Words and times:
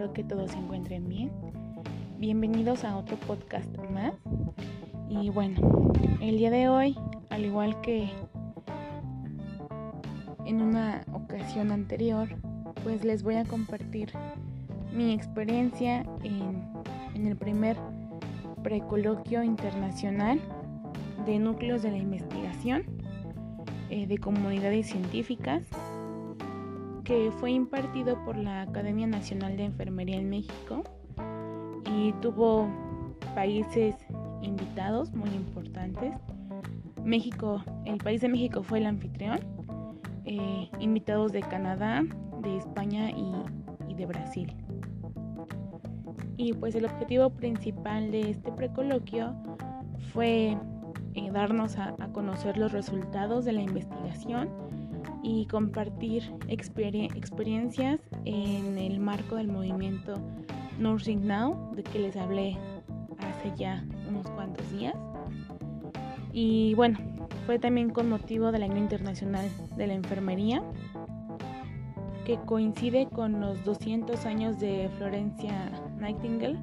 Espero 0.00 0.14
que 0.14 0.24
todos 0.24 0.52
se 0.52 0.56
encuentren 0.56 1.06
bien. 1.10 1.30
Bienvenidos 2.16 2.84
a 2.84 2.96
otro 2.96 3.18
podcast 3.18 3.68
más. 3.90 4.14
Y 5.10 5.28
bueno, 5.28 5.92
el 6.22 6.38
día 6.38 6.50
de 6.50 6.70
hoy, 6.70 6.96
al 7.28 7.44
igual 7.44 7.78
que 7.82 8.08
en 10.46 10.62
una 10.62 11.04
ocasión 11.12 11.70
anterior, 11.70 12.30
pues 12.82 13.04
les 13.04 13.22
voy 13.22 13.34
a 13.34 13.44
compartir 13.44 14.10
mi 14.90 15.12
experiencia 15.12 16.06
en, 16.22 16.66
el 17.14 17.36
primer 17.36 17.76
precoloquio 18.62 19.42
internacional 19.42 20.40
de 21.26 21.38
núcleos 21.38 21.82
de 21.82 21.90
la 21.90 21.98
investigación 21.98 22.84
eh, 23.90 24.06
de 24.06 24.16
comunidades 24.16 24.86
científicas 24.86 25.62
que 27.10 27.32
fue 27.32 27.50
impartido 27.50 28.24
por 28.24 28.36
la 28.36 28.62
Academia 28.62 29.04
Nacional 29.04 29.56
de 29.56 29.64
Enfermería 29.64 30.16
en 30.16 30.30
México 30.30 30.84
y 31.92 32.12
tuvo 32.22 32.68
países 33.34 33.96
invitados 34.42 35.12
muy 35.12 35.30
importantes. 35.30 36.14
México, 37.02 37.64
el 37.84 37.98
país 37.98 38.20
de 38.20 38.28
México 38.28 38.62
fue 38.62 38.78
el 38.78 38.86
anfitrión, 38.86 39.40
eh, 40.24 40.70
invitados 40.78 41.32
de 41.32 41.40
Canadá, 41.40 42.04
de 42.42 42.56
España 42.58 43.10
y, 43.10 43.32
y 43.88 43.94
de 43.94 44.06
Brasil. 44.06 44.54
Y 46.36 46.52
pues 46.52 46.76
el 46.76 46.84
objetivo 46.84 47.30
principal 47.30 48.12
de 48.12 48.30
este 48.30 48.52
precoloquio 48.52 49.34
fue 50.12 50.56
eh, 51.14 51.30
darnos 51.32 51.76
a, 51.76 51.96
conocer 52.12 52.56
los 52.56 52.70
resultados 52.70 53.44
de 53.44 53.52
la 53.52 53.62
investigación 53.62 54.48
y 55.22 55.46
compartir 55.46 56.22
experiencias 56.48 58.00
en 58.24 58.78
el 58.78 59.00
marco 59.00 59.36
del 59.36 59.48
movimiento 59.48 60.14
Nursing 60.78 61.26
Now, 61.26 61.74
de 61.74 61.82
que 61.82 61.98
les 61.98 62.16
hablé 62.16 62.56
hace 63.18 63.52
ya 63.56 63.84
unos 64.08 64.28
cuantos 64.30 64.70
días. 64.72 64.94
Y 66.32 66.74
bueno, 66.74 66.98
fue 67.46 67.58
también 67.58 67.90
con 67.90 68.08
motivo 68.08 68.52
del 68.52 68.62
Año 68.62 68.78
Internacional 68.78 69.48
de 69.76 69.86
la 69.86 69.94
Enfermería, 69.94 70.62
que 72.24 72.38
coincide 72.46 73.08
con 73.08 73.40
los 73.40 73.64
200 73.64 74.24
años 74.26 74.58
de 74.60 74.88
Florencia 74.96 75.70
Nightingale. 75.98 76.58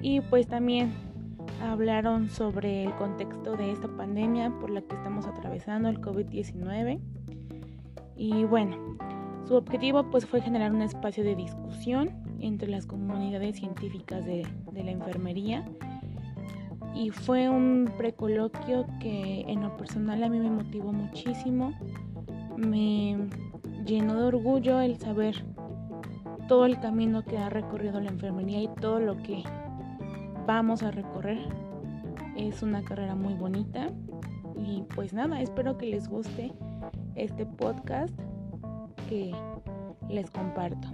Y 0.00 0.20
pues 0.22 0.46
también 0.46 0.92
hablaron 1.62 2.28
sobre 2.30 2.84
el 2.84 2.94
contexto 2.94 3.56
de 3.56 3.72
esta 3.72 3.88
pandemia 3.88 4.50
por 4.60 4.70
la 4.70 4.80
que 4.82 4.94
estamos 4.94 5.26
atravesando, 5.26 5.88
el 5.88 6.00
COVID-19. 6.00 7.00
Y 8.18 8.44
bueno, 8.44 8.76
su 9.46 9.54
objetivo 9.54 10.10
pues 10.10 10.26
fue 10.26 10.42
generar 10.42 10.72
un 10.72 10.82
espacio 10.82 11.22
de 11.22 11.36
discusión 11.36 12.10
entre 12.40 12.68
las 12.68 12.84
comunidades 12.84 13.56
científicas 13.56 14.26
de, 14.26 14.46
la 14.74 14.90
enfermería. 14.90 15.64
Y 16.94 17.10
fue 17.10 17.48
un 17.48 17.90
precoloquio 17.96 18.86
que 19.00 19.42
en 19.42 19.62
lo 19.62 19.76
personal 19.76 20.22
a 20.24 20.28
mí 20.28 20.40
me 20.40 20.50
motivó 20.50 20.92
muchísimo, 20.92 21.72
me 22.56 23.28
llenó 23.86 24.16
de 24.16 24.24
orgullo 24.24 24.80
el 24.80 24.98
saber 24.98 25.44
todo 26.48 26.66
el 26.66 26.80
camino 26.80 27.24
que 27.24 27.38
ha 27.38 27.48
recorrido 27.48 28.00
la 28.00 28.10
enfermería 28.10 28.60
y 28.60 28.68
todo 28.80 28.98
lo 28.98 29.16
que 29.16 29.44
vamos 30.44 30.82
a 30.82 30.90
recorrer. 30.90 31.38
Es 32.36 32.62
una 32.62 32.82
carrera 32.82 33.14
muy 33.14 33.34
bonita. 33.34 33.92
Y 34.56 34.82
pues 34.94 35.12
nada, 35.12 35.40
espero 35.40 35.78
que 35.78 35.86
les 35.86 36.08
guste 36.08 36.52
este 37.18 37.44
podcast 37.44 38.18
que 39.08 39.32
les 40.08 40.30
comparto. 40.30 40.88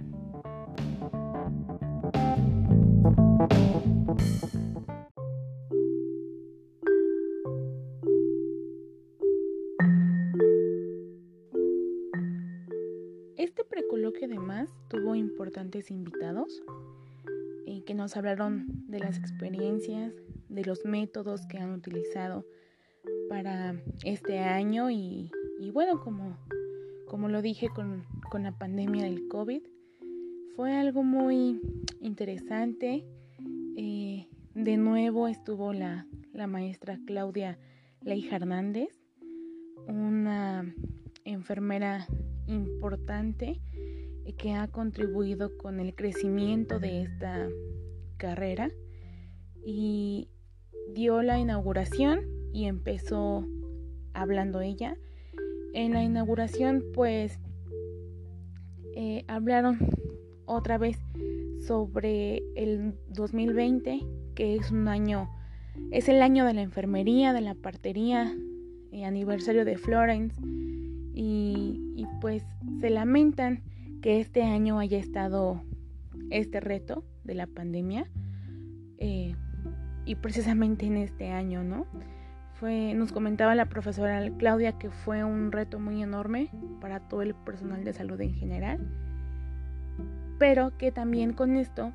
Este 13.37 13.63
precoloquio 13.63 14.27
además 14.27 14.69
tuvo 14.89 15.15
importantes 15.15 15.91
invitados 15.91 16.61
que 17.85 17.93
nos 17.93 18.17
hablaron 18.17 18.65
de 18.87 18.99
las 18.99 19.17
experiencias, 19.17 20.13
de 20.49 20.65
los 20.65 20.85
métodos 20.85 21.45
que 21.45 21.59
han 21.59 21.71
utilizado 21.73 22.45
para 23.29 23.75
este 24.03 24.39
año 24.39 24.89
y, 24.89 25.31
bueno, 25.71 26.01
como, 26.01 26.37
como 27.07 27.29
lo 27.29 27.41
dije 27.41 27.69
con, 27.69 28.05
la 28.41 28.51
pandemia 28.51 29.05
del 29.05 29.27
COVID, 29.27 29.61
fue 30.55 30.73
algo 30.73 31.03
muy 31.03 31.61
interesante. 32.01 33.05
Eh, 33.77 34.27
de 34.53 34.77
nuevo 34.77 35.27
estuvo 35.27 35.73
la, 35.73 36.07
la 36.33 36.47
maestra 36.47 36.99
Claudia 37.05 37.57
Leija 38.01 38.37
Hernández, 38.37 38.89
una 39.87 40.73
enfermera 41.23 42.07
importante 42.47 43.61
que 44.37 44.53
ha 44.53 44.67
contribuido 44.67 45.57
con 45.57 45.79
el 45.79 45.95
crecimiento 45.95 46.79
de 46.79 47.03
esta 47.03 47.47
carrera 48.17 48.69
y 49.65 50.29
dio 50.93 51.21
la 51.21 51.39
inauguración 51.39 52.21
y 52.53 52.65
empezó 52.65 53.45
hablando 54.13 54.61
ella. 54.61 54.97
En 55.75 55.91
la 55.91 56.01
inauguración 56.03 56.85
pues 56.93 57.37
eh, 58.95 59.25
hablaron 59.27 59.77
otra 60.45 60.77
vez 60.77 60.97
sobre 61.59 62.41
el 62.55 62.93
2020 63.09 63.99
que 64.35 64.55
es 64.55 64.71
un 64.71 64.87
año, 64.87 65.29
es 65.91 66.07
el 66.07 66.21
año 66.21 66.45
de 66.45 66.53
la 66.53 66.61
enfermería, 66.61 67.33
de 67.33 67.41
la 67.41 67.55
partería, 67.55 68.33
eh, 68.93 69.03
aniversario 69.03 69.65
de 69.65 69.77
Florence 69.77 70.39
y, 71.13 71.93
y 71.97 72.05
pues 72.21 72.45
se 72.79 72.89
lamentan 72.89 73.61
que 74.01 74.21
este 74.21 74.43
año 74.43 74.79
haya 74.79 74.97
estado 74.97 75.61
este 76.29 76.61
reto 76.61 77.03
de 77.25 77.35
la 77.35 77.47
pandemia 77.47 78.09
eh, 78.97 79.35
y 80.05 80.15
precisamente 80.15 80.85
en 80.85 80.95
este 80.95 81.31
año, 81.31 81.65
¿no? 81.65 81.85
Nos 82.61 83.11
comentaba 83.11 83.53
la 83.53 83.65
profesora 83.65 84.21
Claudia 84.37 84.71
que 84.73 84.89
fue 84.89 85.23
un 85.23 85.51
reto 85.51 85.79
muy 85.79 86.01
enorme 86.01 86.49
para 86.79 87.01
todo 87.01 87.21
el 87.21 87.35
personal 87.35 87.83
de 87.83 87.93
salud 87.93 88.19
en 88.21 88.33
general, 88.33 88.79
pero 90.39 90.75
que 90.77 90.91
también 90.91 91.33
con 91.33 91.57
esto 91.57 91.91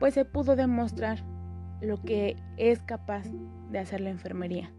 pues 0.00 0.14
se 0.14 0.24
pudo 0.24 0.56
demostrar 0.56 1.20
lo 1.80 2.02
que 2.02 2.36
es 2.56 2.82
capaz 2.82 3.26
de 3.70 3.78
hacer 3.78 4.00
la 4.00 4.10
enfermería. 4.10 4.70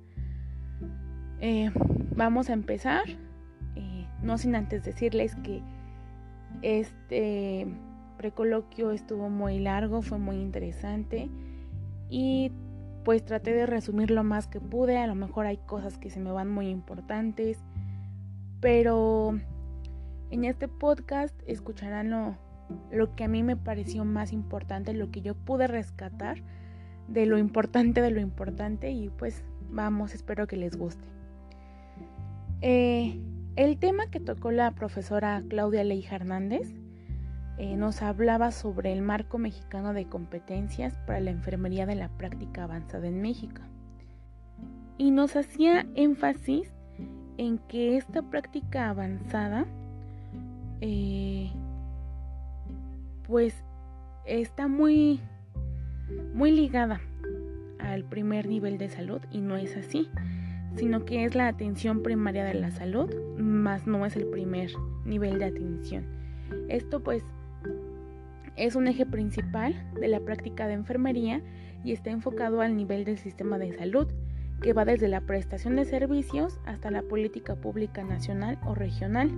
Eh, 1.39 1.71
vamos 2.15 2.49
a 2.49 2.53
empezar, 2.53 3.03
eh, 3.75 4.07
no 4.21 4.37
sin 4.37 4.55
antes 4.55 4.83
decirles 4.83 5.35
que 5.37 5.63
este 6.61 7.65
precoloquio 8.17 8.91
estuvo 8.91 9.29
muy 9.29 9.59
largo, 9.59 10.01
fue 10.01 10.19
muy 10.19 10.35
interesante 10.35 11.29
y 12.09 12.51
pues 13.03 13.23
traté 13.25 13.53
de 13.53 13.65
resumir 13.65 14.11
lo 14.11 14.23
más 14.23 14.47
que 14.47 14.59
pude, 14.59 14.97
a 14.97 15.07
lo 15.07 15.15
mejor 15.15 15.45
hay 15.45 15.57
cosas 15.57 15.97
que 15.97 16.09
se 16.09 16.19
me 16.19 16.31
van 16.31 16.49
muy 16.49 16.67
importantes, 16.69 17.59
pero 18.59 19.37
en 20.31 20.45
este 20.45 20.67
podcast 20.67 21.35
escucharán 21.45 22.09
lo, 22.09 22.37
lo 22.91 23.15
que 23.15 23.23
a 23.23 23.27
mí 23.27 23.43
me 23.43 23.55
pareció 23.55 24.05
más 24.05 24.31
importante, 24.33 24.93
lo 24.93 25.11
que 25.11 25.21
yo 25.21 25.35
pude 25.35 25.67
rescatar 25.67 26.41
de 27.07 27.25
lo 27.25 27.37
importante 27.37 28.01
de 28.01 28.11
lo 28.11 28.21
importante 28.21 28.91
y 28.91 29.09
pues 29.09 29.43
vamos, 29.69 30.13
espero 30.13 30.47
que 30.47 30.57
les 30.57 30.77
guste. 30.77 31.07
Eh, 32.61 33.19
el 33.55 33.77
tema 33.77 34.07
que 34.09 34.19
tocó 34.19 34.51
la 34.51 34.71
profesora 34.71 35.43
Claudia 35.49 35.83
Leija 35.83 36.15
Hernández 36.15 36.73
eh, 37.57 37.75
nos 37.75 38.01
hablaba 38.01 38.51
sobre 38.51 38.93
el 38.93 39.01
marco 39.01 39.37
mexicano 39.37 39.93
de 39.93 40.05
competencias 40.05 40.97
para 41.05 41.19
la 41.19 41.31
enfermería 41.31 41.85
de 41.85 41.95
la 41.95 42.09
práctica 42.09 42.63
avanzada 42.63 43.07
en 43.07 43.21
México. 43.21 43.61
Y 44.97 45.11
nos 45.11 45.35
hacía 45.35 45.85
énfasis 45.95 46.71
en 47.37 47.57
que 47.57 47.97
esta 47.97 48.21
práctica 48.21 48.89
avanzada 48.89 49.65
eh, 50.81 51.51
pues 53.27 53.63
está 54.25 54.67
muy 54.67 55.19
muy 56.33 56.51
ligada 56.51 57.01
al 57.79 58.03
primer 58.03 58.47
nivel 58.47 58.77
de 58.77 58.89
salud 58.89 59.21
y 59.31 59.41
no 59.41 59.55
es 59.55 59.75
así 59.75 60.09
sino 60.75 61.05
que 61.05 61.25
es 61.25 61.35
la 61.35 61.47
atención 61.47 62.01
primaria 62.01 62.43
de 62.43 62.55
la 62.55 62.71
salud, 62.71 63.13
más 63.37 63.85
no 63.85 64.05
es 64.05 64.15
el 64.15 64.25
primer 64.27 64.71
nivel 65.05 65.39
de 65.39 65.45
atención. 65.45 66.05
Esto 66.67 67.01
pues 67.01 67.23
es 68.55 68.75
un 68.75 68.87
eje 68.87 69.05
principal 69.05 69.73
de 69.99 70.07
la 70.07 70.19
práctica 70.19 70.67
de 70.67 70.73
enfermería 70.73 71.41
y 71.83 71.91
está 71.91 72.11
enfocado 72.11 72.61
al 72.61 72.75
nivel 72.75 73.03
del 73.03 73.17
sistema 73.17 73.57
de 73.57 73.73
salud, 73.73 74.07
que 74.61 74.73
va 74.73 74.85
desde 74.85 75.07
la 75.07 75.21
prestación 75.21 75.75
de 75.75 75.85
servicios 75.85 76.59
hasta 76.65 76.91
la 76.91 77.01
política 77.01 77.55
pública 77.55 78.03
nacional 78.03 78.59
o 78.65 78.75
regional. 78.75 79.31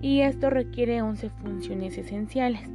y 0.00 0.22
esto 0.22 0.50
requiere 0.50 1.00
11 1.00 1.30
funciones 1.30 1.96
esenciales. 1.96 2.68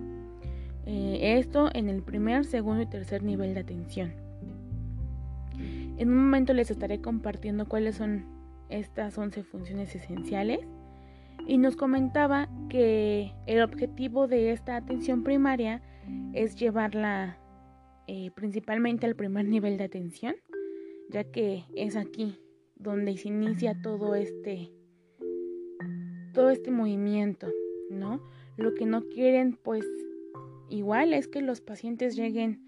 Eh, 0.86 1.38
esto 1.38 1.70
en 1.74 1.90
el 1.90 2.02
primer, 2.02 2.46
segundo 2.46 2.82
y 2.82 2.86
tercer 2.86 3.22
nivel 3.22 3.54
de 3.54 3.60
atención. 3.60 4.14
En 5.98 6.10
un 6.10 6.16
momento 6.16 6.54
les 6.54 6.72
estaré 6.72 7.02
compartiendo 7.02 7.68
cuáles 7.68 7.98
son 7.98 8.24
estas 8.70 9.18
11 9.18 9.44
funciones 9.44 9.94
esenciales 9.94 10.62
y 11.48 11.58
nos 11.58 11.78
comentaba 11.78 12.50
que 12.70 13.34
el 13.46 13.62
objetivo 13.62 14.28
de 14.28 14.52
esta 14.52 14.76
atención 14.76 15.24
primaria 15.24 15.82
es 16.34 16.56
llevarla 16.56 17.40
eh, 18.08 18.32
principalmente 18.36 19.06
al 19.06 19.16
primer 19.16 19.46
nivel 19.48 19.78
de 19.78 19.86
atención, 19.86 20.36
ya 21.10 21.24
que 21.24 21.64
es 21.76 21.96
aquí 21.96 22.38
donde 22.76 23.18
se 23.18 23.30
inicia 23.30 23.82
todo 23.82 24.14
este 24.16 24.72
todo 26.34 26.52
este 26.52 26.70
movimiento, 26.70 27.48
¿no? 27.90 28.22
Lo 28.58 28.76
que 28.76 28.86
no 28.86 29.08
quieren 29.08 29.58
pues 29.64 29.86
igual 30.70 31.14
es 31.14 31.28
que 31.28 31.42
los 31.42 31.62
pacientes 31.62 32.16
lleguen 32.16 32.64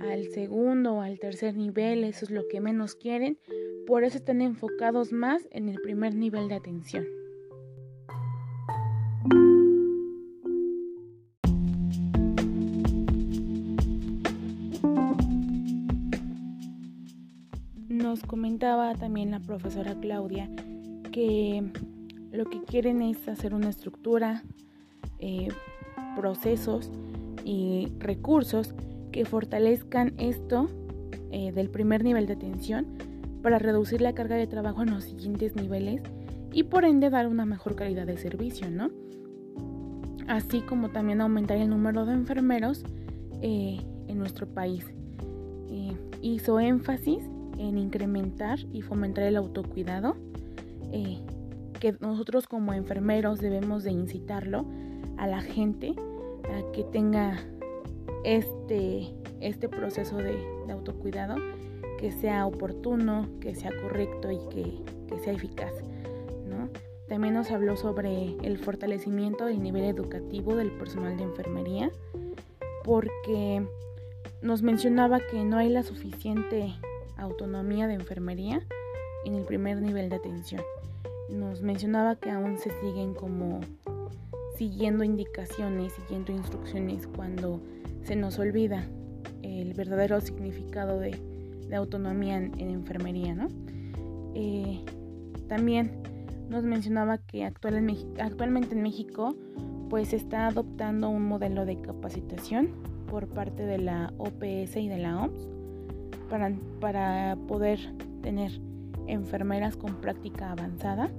al 0.00 0.28
segundo 0.28 0.94
o 0.94 1.00
al 1.02 1.20
tercer 1.20 1.56
nivel, 1.56 2.04
eso 2.04 2.24
es 2.24 2.30
lo 2.30 2.48
que 2.48 2.60
menos 2.60 2.96
quieren, 2.96 3.38
por 3.86 4.02
eso 4.02 4.16
están 4.16 4.40
enfocados 4.40 5.12
más 5.12 5.46
en 5.50 5.68
el 5.68 5.80
primer 5.80 6.14
nivel 6.14 6.48
de 6.48 6.54
atención. 6.54 7.06
Comentaba 18.22 18.94
también 18.94 19.32
la 19.32 19.40
profesora 19.40 19.94
Claudia 20.00 20.48
que 21.10 21.64
lo 22.32 22.46
que 22.46 22.62
quieren 22.62 23.02
es 23.02 23.28
hacer 23.28 23.54
una 23.54 23.68
estructura, 23.68 24.44
eh, 25.18 25.48
procesos 26.16 26.90
y 27.44 27.92
recursos 27.98 28.74
que 29.12 29.24
fortalezcan 29.24 30.14
esto 30.18 30.68
eh, 31.30 31.52
del 31.52 31.70
primer 31.70 32.04
nivel 32.04 32.26
de 32.26 32.34
atención 32.34 32.86
para 33.42 33.58
reducir 33.58 34.00
la 34.00 34.14
carga 34.14 34.36
de 34.36 34.46
trabajo 34.46 34.82
en 34.82 34.90
los 34.90 35.04
siguientes 35.04 35.56
niveles 35.56 36.02
y 36.52 36.64
por 36.64 36.84
ende 36.84 37.10
dar 37.10 37.26
una 37.26 37.44
mejor 37.44 37.74
calidad 37.74 38.06
de 38.06 38.16
servicio, 38.16 38.70
¿no? 38.70 38.90
Así 40.28 40.60
como 40.60 40.90
también 40.90 41.20
aumentar 41.20 41.58
el 41.58 41.68
número 41.68 42.06
de 42.06 42.14
enfermeros 42.14 42.84
eh, 43.42 43.78
en 44.06 44.18
nuestro 44.18 44.46
país. 44.46 44.84
hizo 46.22 46.58
énfasis 46.58 47.22
en 47.58 47.78
incrementar 47.78 48.58
y 48.72 48.82
fomentar 48.82 49.24
el 49.24 49.36
autocuidado 49.36 50.16
que 51.84 51.96
nosotros 52.00 52.46
como 52.46 52.72
enfermeros 52.72 53.40
debemos 53.40 53.84
de 53.84 53.90
incitarlo 53.90 54.64
a 55.18 55.26
la 55.26 55.42
gente 55.42 55.94
a 56.44 56.72
que 56.72 56.84
tenga 56.84 57.38
este, 58.24 59.14
este 59.40 59.68
proceso 59.68 60.16
de, 60.16 60.38
autocuidado 60.70 61.36
que 61.98 62.10
sea 62.10 62.46
oportuno, 62.46 63.28
que 63.40 63.54
sea 63.54 63.70
correcto 63.82 64.30
y 64.30 64.38
que, 64.48 65.18
sea 65.18 65.34
eficaz. 65.34 65.72
¿no? 66.48 66.70
También 67.06 67.34
nos 67.34 67.50
habló 67.50 67.76
sobre 67.76 68.34
el 68.42 68.58
fortalecimiento 68.58 69.44
del 69.44 69.62
nivel 69.62 69.84
educativo 69.84 70.56
del 70.56 70.70
personal 70.72 71.16
de 71.18 71.24
enfermería, 71.24 71.90
porque 72.82 73.62
nos 74.40 74.62
mencionaba 74.62 75.20
que 75.20 75.44
no 75.44 75.58
hay 75.58 75.68
la 75.68 75.82
suficiente 75.82 76.74
autonomía 77.24 77.86
de 77.86 77.94
enfermería 77.94 78.62
en 79.24 79.34
el 79.34 79.44
primer 79.44 79.80
nivel 79.80 80.08
de 80.08 80.16
atención 80.16 80.62
nos 81.28 81.62
mencionaba 81.62 82.16
que 82.16 82.30
aún 82.30 82.58
se 82.58 82.70
siguen 82.80 83.14
como 83.14 83.60
siguiendo 84.56 85.04
indicaciones, 85.04 85.92
siguiendo 85.94 86.32
instrucciones 86.32 87.06
cuando 87.06 87.60
se 88.02 88.16
nos 88.16 88.38
olvida 88.38 88.86
el 89.42 89.74
verdadero 89.74 90.20
significado 90.20 90.98
de, 91.00 91.18
autonomía 91.74 92.36
en, 92.36 92.60
enfermería, 92.60 93.34
¿no? 93.34 93.48
Eh, 94.34 94.84
también 95.48 95.90
nos 96.48 96.62
mencionaba 96.62 97.18
que 97.18 97.44
actualmente 97.44 98.74
en 98.76 98.82
México 98.82 99.34
pues 99.90 100.08
se 100.08 100.16
está 100.16 100.46
adoptando 100.46 101.08
un 101.08 101.26
modelo 101.26 101.66
de 101.66 101.80
capacitación 101.80 102.68
por 103.10 103.26
parte 103.26 103.64
de 103.64 103.78
la 103.78 104.12
OPS 104.18 104.76
y 104.76 104.88
de 104.88 104.98
la 104.98 105.20
OMS 105.20 105.53
para, 106.24 106.52
para 106.80 107.36
poder 107.48 107.78
tener 108.22 108.52
enfermeras 109.06 109.76
con 109.76 109.96
práctica 109.96 110.50
avanzada 110.50 111.10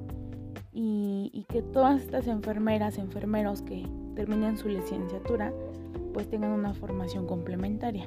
y, 0.78 1.46
que 1.48 1.62
todas 1.62 2.02
estas 2.02 2.28
enfermeras, 2.28 2.98
enfermeros 2.98 3.62
que 3.62 3.88
terminen 4.16 4.58
su 4.58 4.68
licenciatura, 4.68 5.54
pues 6.14 6.30
tengan 6.30 6.52
una 6.52 6.74
formación 6.74 7.26
complementaria. 7.28 8.04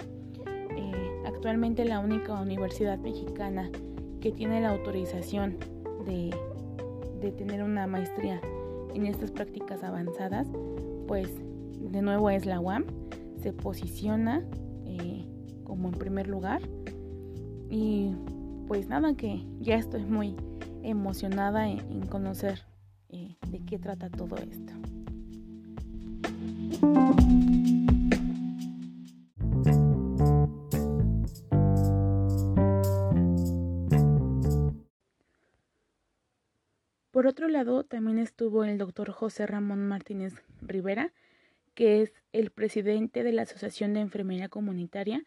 Eh, 0.77 1.23
actualmente 1.27 1.85
la 1.87 2.01
única 2.01 2.39
universidad 2.41 2.99
mexicana 2.99 3.71
que 4.21 4.33
tiene 4.33 4.61
la 4.61 4.71
autorización 4.71 5.57
de, 6.05 6.35
tener 7.33 7.63
una 7.63 7.87
maestría 7.87 8.41
en 8.95 9.07
estas 9.07 9.31
prácticas 9.31 9.83
avanzadas, 9.83 10.47
pues 11.07 11.29
de 11.81 12.03
nuevo 12.03 12.31
es 12.31 12.47
la 12.47 12.61
UAM, 12.61 12.85
se 13.41 13.53
posiciona 13.53 14.45
como 15.79 15.91
en 15.91 15.99
primer 15.99 16.27
lugar 16.27 16.61
y 17.71 18.11
pues 18.67 18.89
nada, 18.89 19.15
que 19.15 19.47
ya 19.61 19.77
estoy 19.77 20.05
muy 20.05 20.35
emocionada 20.83 21.69
en, 21.69 22.05
conocer 22.09 22.65
eh, 23.11 23.37
de 23.47 23.65
qué 23.65 23.79
trata 23.79 24.11
todo 24.11 24.37
esto. 24.39 24.73
Por 37.13 37.29
otro 37.29 37.49
lado, 37.49 37.85
también 37.85 38.19
estuvo 38.19 38.65
el 38.65 38.79
doctor 38.79 39.13
José 39.13 39.47
Ramón 39.47 39.87
Martínez 39.87 40.35
Rivera, 40.61 41.13
que 41.75 42.03
es 42.03 42.13
el 42.33 42.51
presidente 42.51 43.23
de 43.23 43.33
la 43.33 43.43
Asociación 43.43 43.95
de 43.95 44.01
Enfermería 44.01 44.49
Comunitaria 44.49 45.25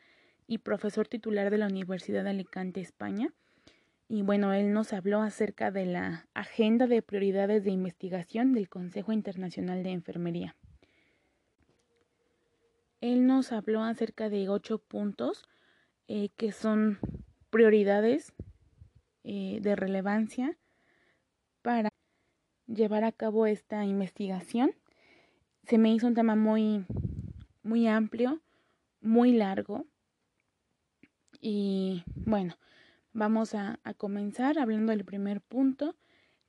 y 0.51 0.57
profesor 0.57 1.07
titular 1.07 1.49
de 1.49 1.57
la 1.57 1.67
Universidad 1.67 2.25
de 2.25 2.31
Alicante, 2.31 2.81
España. 2.81 3.33
Y 4.09 4.21
bueno, 4.21 4.51
él 4.51 4.73
nos 4.73 4.91
habló 4.91 5.21
acerca 5.21 5.71
de 5.71 5.85
la 5.85 6.27
agenda 6.33 6.87
de 6.87 7.01
prioridades 7.01 7.63
de 7.63 7.71
investigación 7.71 8.51
del 8.51 8.67
Consejo 8.67 9.13
Internacional 9.13 9.81
de 9.81 9.91
Enfermería. 9.91 10.57
Él 12.99 13.27
nos 13.27 13.53
habló 13.53 13.81
acerca 13.81 14.27
de 14.27 14.49
ocho 14.49 14.79
puntos 14.79 15.47
eh, 16.09 16.31
que 16.35 16.51
son 16.51 16.99
prioridades 17.49 18.33
eh, 19.23 19.59
de 19.61 19.77
relevancia 19.77 20.57
para 21.61 21.93
llevar 22.67 23.05
a 23.05 23.13
cabo 23.13 23.45
esta 23.45 23.85
investigación. 23.85 24.73
Se 25.63 25.77
me 25.77 25.93
hizo 25.93 26.07
un 26.07 26.13
tema 26.13 26.35
muy, 26.35 26.85
muy 27.63 27.87
amplio, 27.87 28.41
muy 28.99 29.31
largo, 29.31 29.85
y 31.41 32.03
bueno, 32.15 32.57
vamos 33.13 33.55
a, 33.55 33.79
comenzar 33.97 34.59
hablando 34.59 34.91
del 34.91 35.03
primer 35.03 35.41
punto 35.41 35.95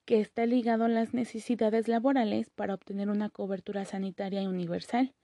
que 0.05 0.21
está 0.21 0.47
ligado 0.47 0.85
a 0.85 0.89
las 0.89 1.15
necesidades 1.15 1.89
laborales 1.89 2.51
para 2.51 2.75
obtener 2.75 3.09
una 3.09 3.31
cobertura 3.31 3.85
sanitaria 3.85 4.43
universal, 4.49 5.15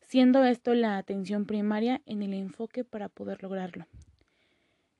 siendo 0.00 0.44
esto 0.44 0.74
la 0.74 0.96
atención 0.96 1.46
primaria 1.46 2.02
en 2.06 2.22
el 2.22 2.34
enfoque 2.34 2.84
para 2.84 3.08
poder 3.08 3.42
lograrlo. 3.42 3.86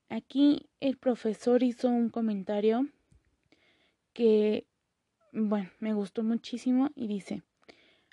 Aquí 0.09 0.69
el 0.81 0.97
profesor 0.97 1.63
hizo 1.63 1.89
un 1.89 2.09
comentario 2.09 2.87
que, 4.13 4.67
bueno, 5.33 5.71
me 5.79 5.95
gustó 5.95 6.23
muchísimo 6.23 6.91
y 6.95 7.07
dice, 7.07 7.43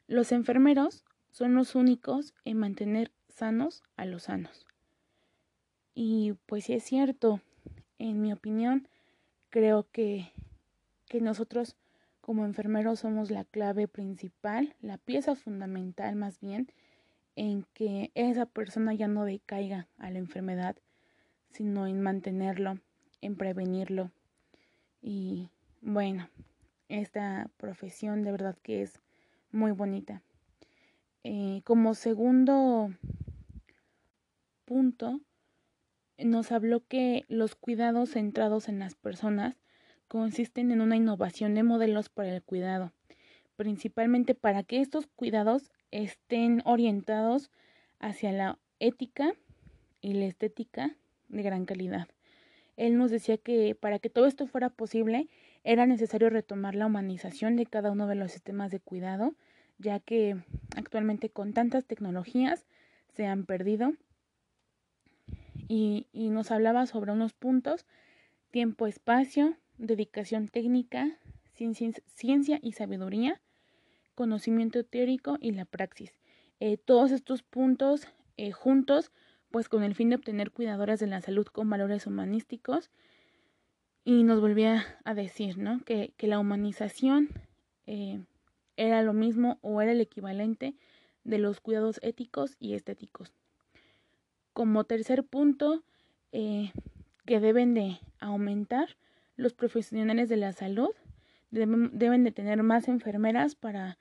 los 0.07 0.31
enfermeros 0.31 1.05
son 1.31 1.55
los 1.55 1.75
únicos 1.75 2.33
en 2.45 2.57
mantener 2.57 3.11
sanos 3.29 3.83
a 3.95 4.05
los 4.05 4.23
sanos. 4.23 4.65
Y 5.93 6.33
pues 6.45 6.65
sí 6.65 6.73
es 6.73 6.83
cierto, 6.83 7.39
en 7.99 8.21
mi 8.21 8.33
opinión, 8.33 8.87
creo 9.49 9.87
que, 9.91 10.31
que 11.07 11.21
nosotros 11.21 11.75
como 12.21 12.45
enfermeros 12.45 12.99
somos 13.01 13.29
la 13.29 13.43
clave 13.43 13.87
principal, 13.87 14.75
la 14.81 14.97
pieza 14.97 15.35
fundamental 15.35 16.15
más 16.15 16.39
bien, 16.39 16.71
en 17.35 17.65
que 17.73 18.11
esa 18.15 18.45
persona 18.45 18.93
ya 18.93 19.07
no 19.07 19.25
decaiga 19.25 19.87
a 19.97 20.09
la 20.09 20.19
enfermedad, 20.19 20.77
sino 21.49 21.85
en 21.85 22.01
mantenerlo, 22.01 22.79
en 23.21 23.35
prevenirlo. 23.35 24.11
Y 25.01 25.49
bueno, 25.81 26.29
esta 26.87 27.49
profesión 27.57 28.23
de 28.23 28.31
verdad 28.31 28.57
que 28.63 28.81
es 28.81 29.01
muy 29.51 29.71
bonita. 29.71 30.21
Eh, 31.23 31.61
como 31.65 31.93
segundo 31.93 32.89
punto, 34.65 35.19
nos 36.17 36.51
habló 36.51 36.85
que 36.85 37.25
los 37.27 37.55
cuidados 37.55 38.11
centrados 38.11 38.69
en 38.69 38.79
las 38.79 38.95
personas 38.95 39.57
consisten 40.07 40.71
en 40.71 40.81
una 40.81 40.95
innovación 40.95 41.55
de 41.55 41.63
modelos 41.63 42.09
para 42.09 42.35
el 42.35 42.43
cuidado, 42.43 42.91
principalmente 43.55 44.35
para 44.35 44.63
que 44.63 44.81
estos 44.81 45.07
cuidados 45.07 45.71
estén 45.91 46.61
orientados 46.65 47.51
hacia 47.99 48.31
la 48.31 48.59
ética 48.79 49.33
y 50.01 50.13
la 50.13 50.25
estética 50.25 50.95
de 51.29 51.43
gran 51.43 51.65
calidad. 51.65 52.07
Él 52.75 52.97
nos 52.97 53.11
decía 53.11 53.37
que 53.37 53.75
para 53.75 53.99
que 53.99 54.09
todo 54.09 54.25
esto 54.25 54.47
fuera 54.47 54.69
posible 54.69 55.29
era 55.63 55.85
necesario 55.85 56.29
retomar 56.29 56.75
la 56.75 56.87
humanización 56.87 57.55
de 57.55 57.65
cada 57.65 57.91
uno 57.91 58.07
de 58.07 58.15
los 58.15 58.31
sistemas 58.31 58.71
de 58.71 58.79
cuidado, 58.79 59.35
ya 59.77 59.99
que 59.99 60.37
actualmente 60.75 61.29
con 61.29 61.53
tantas 61.53 61.85
tecnologías 61.85 62.65
se 63.13 63.25
han 63.25 63.45
perdido. 63.45 63.93
Y, 65.67 66.07
y 66.11 66.29
nos 66.29 66.51
hablaba 66.51 66.85
sobre 66.85 67.11
unos 67.11 67.33
puntos, 67.33 67.85
tiempo, 68.51 68.87
espacio, 68.87 69.57
dedicación 69.77 70.47
técnica, 70.47 71.17
ciencia, 71.53 72.59
y 72.61 72.71
sabiduría, 72.73 73.41
conocimiento 74.15 74.83
teórico 74.83 75.37
y 75.39 75.51
la 75.51 75.65
praxis. 75.65 76.13
Eh, 76.59 76.77
todos 76.77 77.11
estos 77.11 77.43
puntos 77.43 78.07
eh, 78.37 78.51
juntos, 78.51 79.11
pues 79.51 79.69
con 79.69 79.83
el 79.83 79.95
fin 79.95 80.09
de 80.09 80.15
obtener 80.15 80.51
cuidadoras 80.51 80.99
de 80.99 81.07
la 81.07 81.21
salud 81.21 81.45
con 81.47 81.69
valores 81.69 82.07
humanísticos. 82.07 82.89
Y 84.05 84.23
nos 84.23 84.41
volvía 84.41 84.99
a 85.05 85.13
decir, 85.13 85.57
¿no? 85.57 85.79
Que, 85.85 86.13
la 86.19 86.39
humanización 86.39 87.29
eh, 87.85 88.21
era 88.75 89.01
lo 89.01 89.13
mismo 89.13 89.59
o 89.61 89.81
era 89.81 89.93
el 89.93 90.01
equivalente 90.01 90.75
de 91.23 91.37
los 91.37 91.61
cuidados 91.61 91.99
éticos 92.03 92.57
y 92.59 92.73
estéticos. 92.73 93.33
Como 94.53 94.83
tercer 94.83 95.23
punto, 95.23 95.83
que 96.31 97.39
deben 97.39 97.73
de 97.73 97.99
aumentar 98.19 98.97
los 99.35 99.53
profesionales 99.53 100.29
de 100.29 100.37
la 100.37 100.53
salud 100.53 100.91
deben, 101.53 102.23
de 102.23 102.31
tener 102.31 102.63
más 102.63 102.87
enfermeras 102.87 103.55
para 103.55 103.97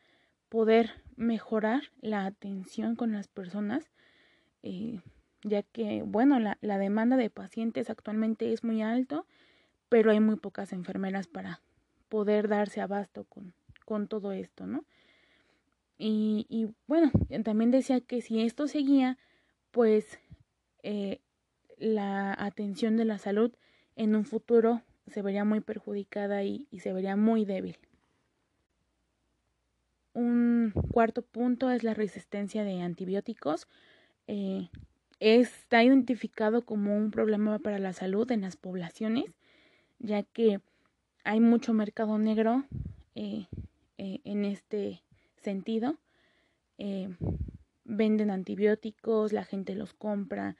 poder 0.48 0.90
mejorar 1.16 1.82
la 2.00 2.24
atención 2.24 2.96
con 2.96 3.12
las 3.12 3.28
personas, 3.28 3.90
eh, 4.62 5.00
ya 5.42 5.62
que, 5.62 6.02
bueno, 6.02 6.38
la, 6.38 6.56
la, 6.60 6.78
demanda 6.78 7.16
de 7.16 7.30
pacientes 7.30 7.90
actualmente 7.90 8.52
es 8.52 8.64
muy 8.64 8.80
alto, 8.82 9.26
pero 9.88 10.10
hay 10.10 10.20
muy 10.20 10.36
pocas 10.36 10.72
enfermeras 10.72 11.26
para 11.26 11.60
poder 12.08 12.48
darse 12.48 12.80
abasto 12.80 13.24
con, 13.24 13.54
con 13.84 14.08
todo 14.08 14.32
esto, 14.32 14.66
¿no? 14.66 14.84
Y, 15.98 16.46
y, 16.48 16.74
bueno, 16.86 17.10
también 17.44 17.70
decía 17.70 18.00
que 18.00 18.22
si 18.22 18.40
esto 18.40 18.66
seguía, 18.66 19.18
pues 19.70 20.18
eh, 20.82 21.20
la 21.78 22.34
atención 22.38 22.96
de 22.96 23.04
la 23.04 23.18
salud 23.18 23.52
en 23.96 24.14
un 24.14 24.24
futuro 24.24 24.82
se 25.08 25.22
vería 25.22 25.44
muy 25.44 25.60
perjudicada 25.60 26.44
y, 26.44 26.66
se 26.78 26.92
vería 26.92 27.16
muy 27.16 27.44
débil. 27.44 27.76
Un 30.14 30.72
cuarto 30.92 31.22
punto 31.22 31.70
es 31.70 31.82
la 31.82 31.94
resistencia 31.94 32.64
de 32.64 32.82
antibióticos. 32.82 33.66
Eh, 34.26 34.68
está 35.20 35.82
identificado 35.82 36.62
como 36.64 36.96
un 36.96 37.10
problema 37.10 37.58
para 37.58 37.78
la 37.78 37.92
salud 37.92 38.30
en 38.30 38.42
las 38.42 38.56
poblaciones, 38.56 39.24
ya 39.98 40.22
que 40.22 40.60
hay 41.24 41.40
mucho 41.40 41.72
mercado 41.72 42.18
negro 42.18 42.64
eh, 43.14 43.46
en 43.96 44.44
este 44.44 45.02
sentido. 45.40 45.96
Venden 47.84 48.30
antibióticos, 48.30 49.32
la 49.32 49.44
gente 49.44 49.74
los 49.74 49.94
compra, 49.94 50.56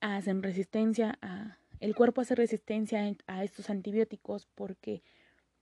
hacen 0.00 0.42
resistencia 0.42 1.18
a, 1.22 1.58
el 1.80 1.94
cuerpo 1.94 2.20
hace 2.20 2.34
resistencia 2.34 3.14
a 3.26 3.44
estos 3.44 3.70
antibióticos 3.70 4.46
porque 4.54 5.02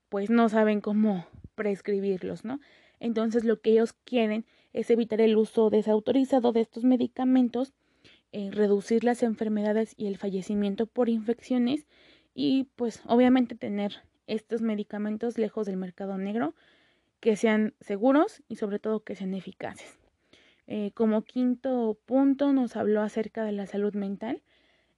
pues 0.09 0.31
no 0.31 0.49
saben 0.49 0.81
cómo 0.81 1.27
prescribirlos, 1.55 2.45
¿no? 2.45 2.61
Entonces 3.01 3.45
lo 3.45 3.61
que 3.61 3.71
ellos 3.71 3.95
quieren 4.05 4.45
es 4.73 4.91
evitar 4.91 5.21
el 5.21 5.37
uso 5.37 5.71
desautorizado 5.71 6.53
de 6.53 6.61
estos 6.61 6.85
medicamentos, 6.85 7.73
eh, 8.31 8.51
reducir 8.53 9.05
las 9.05 9.23
enfermedades 9.23 9.95
y 9.97 10.07
el 10.07 10.19
fallecimiento 10.19 10.87
por 10.87 11.09
infecciones 11.09 11.87
y 12.35 12.69
pues 12.77 13.03
obviamente 13.07 13.55
tener 13.55 14.03
estos 14.27 14.63
medicamentos 14.63 15.39
lejos 15.39 15.67
del 15.67 15.77
mercado 15.77 16.17
negro, 16.19 16.55
que 17.21 17.37
sean 17.37 17.75
seguros 17.81 18.43
y 18.49 18.57
sobre 18.57 18.79
todo 18.79 19.05
que 19.05 19.15
sean 19.15 19.35
eficaces. 19.35 20.02
Eh, 20.67 20.93
como 20.95 21.23
quinto 21.23 21.99
punto 22.07 22.53
nos 22.53 22.77
habló 22.77 23.03
acerca 23.03 23.45
de 23.45 23.53
la 23.53 23.67
salud 23.67 23.95
mental 23.95 24.43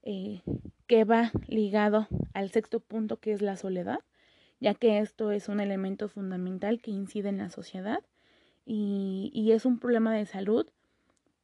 eh, 0.02 0.42
que 0.86 1.04
va 1.04 1.32
ligado 1.48 2.06
al 2.34 2.50
sexto 2.50 2.80
punto 2.80 3.18
que 3.18 3.32
es 3.32 3.42
la 3.42 3.56
soledad, 3.56 4.00
ya 4.60 4.74
que 4.74 4.98
esto 4.98 5.30
es 5.30 5.48
un 5.48 5.60
elemento 5.60 6.08
fundamental 6.08 6.80
que 6.80 6.90
incide 6.90 7.30
en 7.30 7.38
la 7.38 7.50
sociedad 7.50 8.04
y, 8.66 9.30
y 9.34 9.52
es 9.52 9.64
un 9.64 9.78
problema 9.78 10.14
de 10.14 10.26
salud 10.26 10.66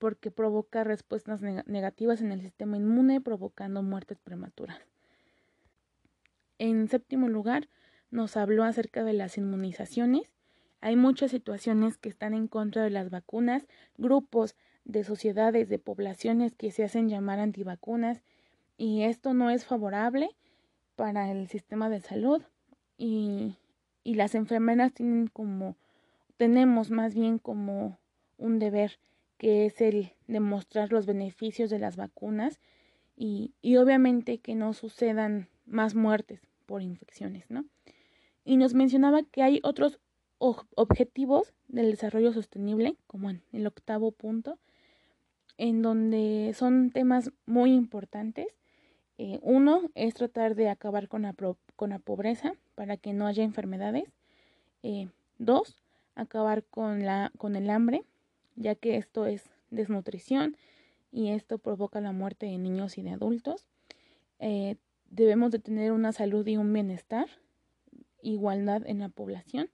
porque 0.01 0.31
provoca 0.31 0.83
respuestas 0.83 1.43
negativas 1.43 2.23
en 2.23 2.33
el 2.33 2.41
sistema 2.41 2.79
inmune, 2.79 3.21
provocando 3.21 3.83
muertes 3.83 4.19
prematuras. 4.19 4.79
En 6.59 6.89
séptimo 6.89 7.29
lugar, 7.29 7.69
nos 8.11 8.37
habló 8.37 8.65
acerca 8.65 9.05
de 9.05 9.13
las 9.13 9.37
inmunizaciones. 9.37 10.33
Hay 10.81 10.97
muchas 10.97 11.31
situaciones 11.31 11.99
que 11.99 12.09
están 12.09 12.35
en 12.35 12.49
contra 12.49 12.83
de 12.83 12.91
las 12.91 13.11
vacunas, 13.11 13.67
grupos 13.99 14.57
de 14.85 15.05
sociedades, 15.05 15.69
de 15.69 15.79
poblaciones 15.79 16.55
que 16.55 16.71
se 16.71 16.85
hacen 16.85 17.09
llamar 17.09 17.39
antivacunas 17.39 18.23
y 18.79 19.03
esto 19.03 19.35
no 19.35 19.51
es 19.51 19.65
favorable 19.65 20.31
para 20.97 21.31
el 21.31 21.49
sistema 21.49 21.91
de 21.91 22.01
salud 22.01 22.43
y, 22.97 23.57
y 24.05 24.15
las 24.15 24.35
enfermeras 24.35 24.93
tienen 24.93 25.27
como, 25.27 25.77
tenemos 26.39 26.91
más 26.91 27.15
bien 27.15 27.39
como 27.39 27.99
un 28.39 28.59
deber 28.59 28.99
que 29.37 29.67
es 29.67 29.81
el 29.81 30.13
demostrar 30.27 30.93
los 30.93 31.07
beneficios 31.07 31.71
de 31.71 31.79
las 31.79 31.97
vacunas 31.97 32.59
y, 33.17 33.53
y 33.61 33.77
obviamente 33.77 34.39
que 34.39 34.55
no 34.55 34.73
sucedan 34.73 35.49
más 35.67 35.95
muertes 35.95 36.41
por 36.67 36.83
infecciones, 36.83 37.51
¿no? 37.51 37.65
Y 38.45 38.57
nos 38.57 38.75
mencionaba 38.75 39.23
que 39.23 39.43
hay 39.43 39.61
otros 39.63 40.01
objetivos 40.41 41.53
del 41.69 41.93
desarrollo 41.93 42.33
sostenible, 42.33 42.97
como 43.07 43.31
en 43.31 43.43
el 43.53 43.67
octavo 43.67 44.11
punto, 44.11 44.59
en 45.59 45.83
donde 45.83 46.53
son 46.57 46.91
temas 46.91 47.31
muy 47.47 47.73
importantes 47.73 48.49
eh, 49.23 49.39
uno 49.43 49.83
es 49.95 50.15
tratar 50.15 50.55
de 50.55 50.71
acabar 50.71 51.07
con 51.07 51.21
la, 51.21 51.35
con 51.77 51.91
la, 51.91 51.99
pobreza 51.99 52.55
para 52.75 52.97
que 52.97 53.13
no 53.13 53.27
haya 53.27 53.45
enfermedades. 53.45 54.05
Eh, 54.83 55.11
dos, 55.37 55.77
acabar 56.15 56.65
con, 56.65 57.05
la, 57.05 57.31
con 57.37 57.55
el 57.55 57.69
hambre, 57.69 58.03
ya 58.57 58.75
que 58.77 58.97
esto 58.97 59.27
es 59.27 59.51
desnutrición 59.69 60.57
y 61.13 61.33
esto 61.33 61.59
provoca 61.59 62.01
la 62.01 62.13
muerte 62.13 62.47
de 62.47 62.57
niños 62.57 62.97
y 62.97 63.03
de 63.03 63.11
adultos. 63.11 63.67
Eh, 64.39 64.77
debemos 65.11 65.51
de 65.51 65.59
tener 65.59 65.93
una 65.93 66.13
salud 66.13 66.47
y 66.47 66.57
un 66.57 66.73
bienestar, 66.73 67.27
igualdad 68.23 68.87
en 68.87 69.01
la 69.01 69.11
población. 69.11 69.69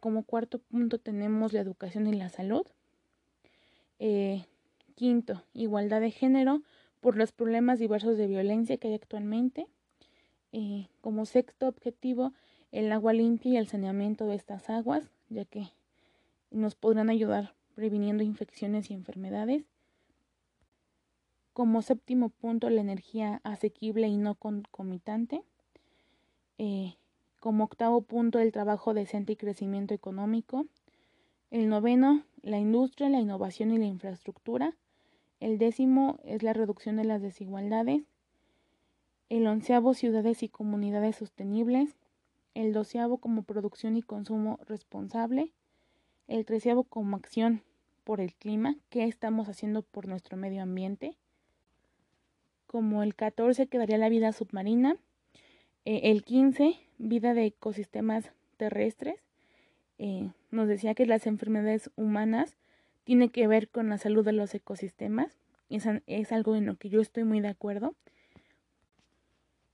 Como 0.00 0.24
cuarto 0.24 0.58
punto 0.58 0.98
tenemos 0.98 1.52
la 1.52 1.60
educación 1.60 2.06
y 2.06 2.14
la 2.14 2.28
salud. 2.28 2.66
quinto, 4.94 5.42
igualdad 5.54 6.00
de 6.00 6.10
género 6.10 6.62
por 7.00 7.16
los 7.16 7.32
problemas 7.32 7.78
diversos 7.78 8.16
de 8.18 8.26
violencia 8.26 8.76
que 8.76 8.88
hay 8.88 8.94
actualmente. 8.94 9.66
Eh, 10.52 10.88
como 11.00 11.26
sexto 11.26 11.68
objetivo, 11.68 12.32
el 12.72 12.90
agua 12.92 13.12
limpia 13.12 13.52
y 13.52 13.56
el 13.56 13.68
saneamiento 13.68 14.26
de 14.26 14.34
estas 14.34 14.70
aguas, 14.70 15.10
ya 15.28 15.44
que 15.44 15.68
nos 16.50 16.74
podrán 16.74 17.10
ayudar 17.10 17.54
previniendo 17.74 18.22
infecciones 18.22 18.90
y 18.90 18.94
enfermedades. 18.94 19.64
Como 21.52 21.82
séptimo 21.82 22.30
punto, 22.30 22.70
la 22.70 22.80
energía 22.80 23.40
asequible 23.44 24.08
y 24.08 24.16
no 24.16 24.34
concomitante. 24.34 25.42
Eh, 26.56 26.94
como 27.40 27.64
octavo 27.64 28.00
punto, 28.02 28.38
el 28.40 28.52
trabajo 28.52 28.94
decente 28.94 29.32
y 29.32 29.36
crecimiento 29.36 29.94
económico. 29.94 30.66
El 31.50 31.68
noveno, 31.68 32.24
la 32.42 32.58
industria, 32.58 33.08
la 33.08 33.20
innovación 33.20 33.70
y 33.70 33.78
la 33.78 33.86
infraestructura. 33.86 34.76
El 35.40 35.58
décimo 35.58 36.18
es 36.24 36.42
la 36.42 36.52
reducción 36.52 36.96
de 36.96 37.04
las 37.04 37.22
desigualdades. 37.22 38.02
El 39.28 39.46
onceavo, 39.46 39.94
ciudades 39.94 40.42
y 40.42 40.48
comunidades 40.48 41.16
sostenibles. 41.16 41.94
El 42.54 42.72
doceavo 42.72 43.18
como 43.18 43.42
producción 43.44 43.96
y 43.96 44.02
consumo 44.02 44.58
responsable. 44.66 45.52
El 46.26 46.44
treceavo 46.44 46.82
como 46.82 47.16
acción 47.16 47.62
por 48.02 48.20
el 48.20 48.34
clima. 48.34 48.74
¿Qué 48.90 49.04
estamos 49.04 49.48
haciendo 49.48 49.82
por 49.82 50.08
nuestro 50.08 50.36
medio 50.36 50.62
ambiente? 50.62 51.16
Como 52.66 53.02
el 53.02 53.14
catorce 53.14 53.68
quedaría 53.68 53.96
la 53.96 54.08
vida 54.08 54.32
submarina. 54.32 54.96
Eh, 55.84 56.00
el 56.10 56.24
quince, 56.24 56.80
vida 56.98 57.34
de 57.34 57.46
ecosistemas 57.46 58.32
terrestres. 58.56 59.16
Eh, 59.98 60.30
nos 60.50 60.68
decía 60.68 60.94
que 60.94 61.06
las 61.06 61.26
enfermedades 61.26 61.90
humanas 61.96 62.56
tiene 63.04 63.30
que 63.30 63.46
ver 63.46 63.68
con 63.68 63.88
la 63.88 63.98
salud 63.98 64.24
de 64.24 64.32
los 64.32 64.54
ecosistemas. 64.54 65.38
Es, 65.70 65.86
es 66.06 66.32
algo 66.32 66.56
en 66.56 66.66
lo 66.66 66.76
que 66.76 66.88
yo 66.88 67.00
estoy 67.00 67.24
muy 67.24 67.40
de 67.40 67.48
acuerdo. 67.48 67.94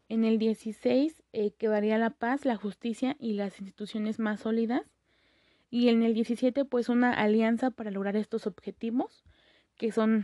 En 0.09 0.25
el 0.25 0.39
16 0.39 1.23
eh, 1.33 1.51
quedaría 1.53 1.99
la 1.99 2.11
paz, 2.11 2.45
la 2.45 2.57
justicia 2.57 3.17
y 3.19 3.33
las 3.33 3.59
instituciones 3.61 4.19
más 4.19 4.41
sólidas. 4.41 4.83
y 5.71 5.89
en 5.89 6.05
el 6.05 6.15
17 6.15 6.65
pues 6.65 6.89
una 6.89 7.13
alianza 7.13 7.71
para 7.71 7.91
lograr 7.91 8.15
estos 8.17 8.47
objetivos 8.47 9.25
que 9.77 9.91
son 9.91 10.23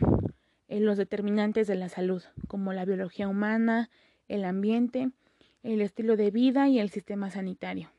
eh, 0.69 0.79
los 0.79 0.97
determinantes 0.97 1.67
de 1.67 1.75
la 1.75 1.89
salud, 1.89 2.23
como 2.47 2.71
la 2.71 2.85
biología 2.85 3.27
humana, 3.27 3.89
el 4.29 4.45
ambiente, 4.45 5.11
el 5.63 5.81
estilo 5.81 6.17
de 6.17 6.31
vida 6.31 6.67
y 6.67 6.79
el 6.79 6.89
sistema 6.89 7.29
sanitario. 7.29 7.91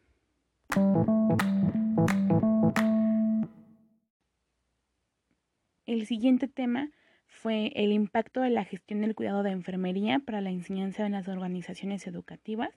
El 5.86 6.06
siguiente 6.06 6.48
tema 6.48 6.90
fue 7.26 7.72
el 7.74 7.92
impacto 7.92 8.40
de 8.40 8.50
la 8.50 8.64
gestión 8.64 9.00
del 9.00 9.14
cuidado 9.14 9.42
de 9.42 9.50
enfermería 9.50 10.20
para 10.20 10.40
la 10.40 10.50
enseñanza 10.50 11.04
en 11.06 11.12
las 11.12 11.28
organizaciones 11.28 12.06
educativas. 12.06 12.70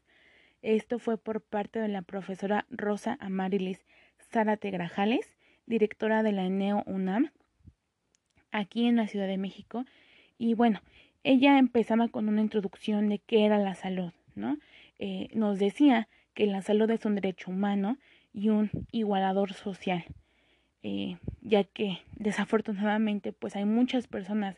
Esto 0.62 1.00
fue 1.00 1.18
por 1.18 1.42
parte 1.42 1.80
de 1.80 1.88
la 1.88 2.02
profesora 2.02 2.66
Rosa 2.70 3.18
Amarilis 3.20 3.86
Zárate 4.32 4.72
Grajales, 4.72 5.34
directora 5.66 6.24
de 6.24 6.32
la 6.32 6.46
ENEO 6.46 6.84
UNAM, 6.88 7.32
aquí 8.52 8.88
en 8.88 8.96
la 8.96 9.08
Ciudad 9.08 9.28
de 9.28 9.38
México. 9.38 9.86
Y 10.38 10.54
bueno, 10.54 10.82
ella 11.24 11.58
empezaba 11.58 12.08
con 12.08 12.28
una 12.28 12.42
introducción 12.42 13.10
de 13.10 13.20
qué 13.20 13.46
era 13.46 13.58
la 13.60 13.76
salud, 13.76 14.12
¿no? 14.36 14.58
Eh, 15.00 15.28
nos 15.34 15.60
decía 15.60 16.08
que 16.34 16.48
la 16.48 16.62
salud 16.62 16.90
es 16.90 17.06
un 17.06 17.16
derecho 17.16 17.52
humano 17.52 17.98
y 18.34 18.50
un 18.50 18.70
igualador 18.92 19.54
social. 19.54 20.06
Eh, 20.84 21.18
ya 21.42 21.64
que 21.64 22.00
desafortunadamente 22.16 23.34
pues 23.34 23.56
hay 23.56 23.66
muchas 23.66 24.08
personas 24.08 24.58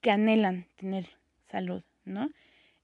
que 0.00 0.10
anhelan 0.10 0.66
tener 0.76 1.08
salud, 1.48 1.82
¿no? 2.04 2.30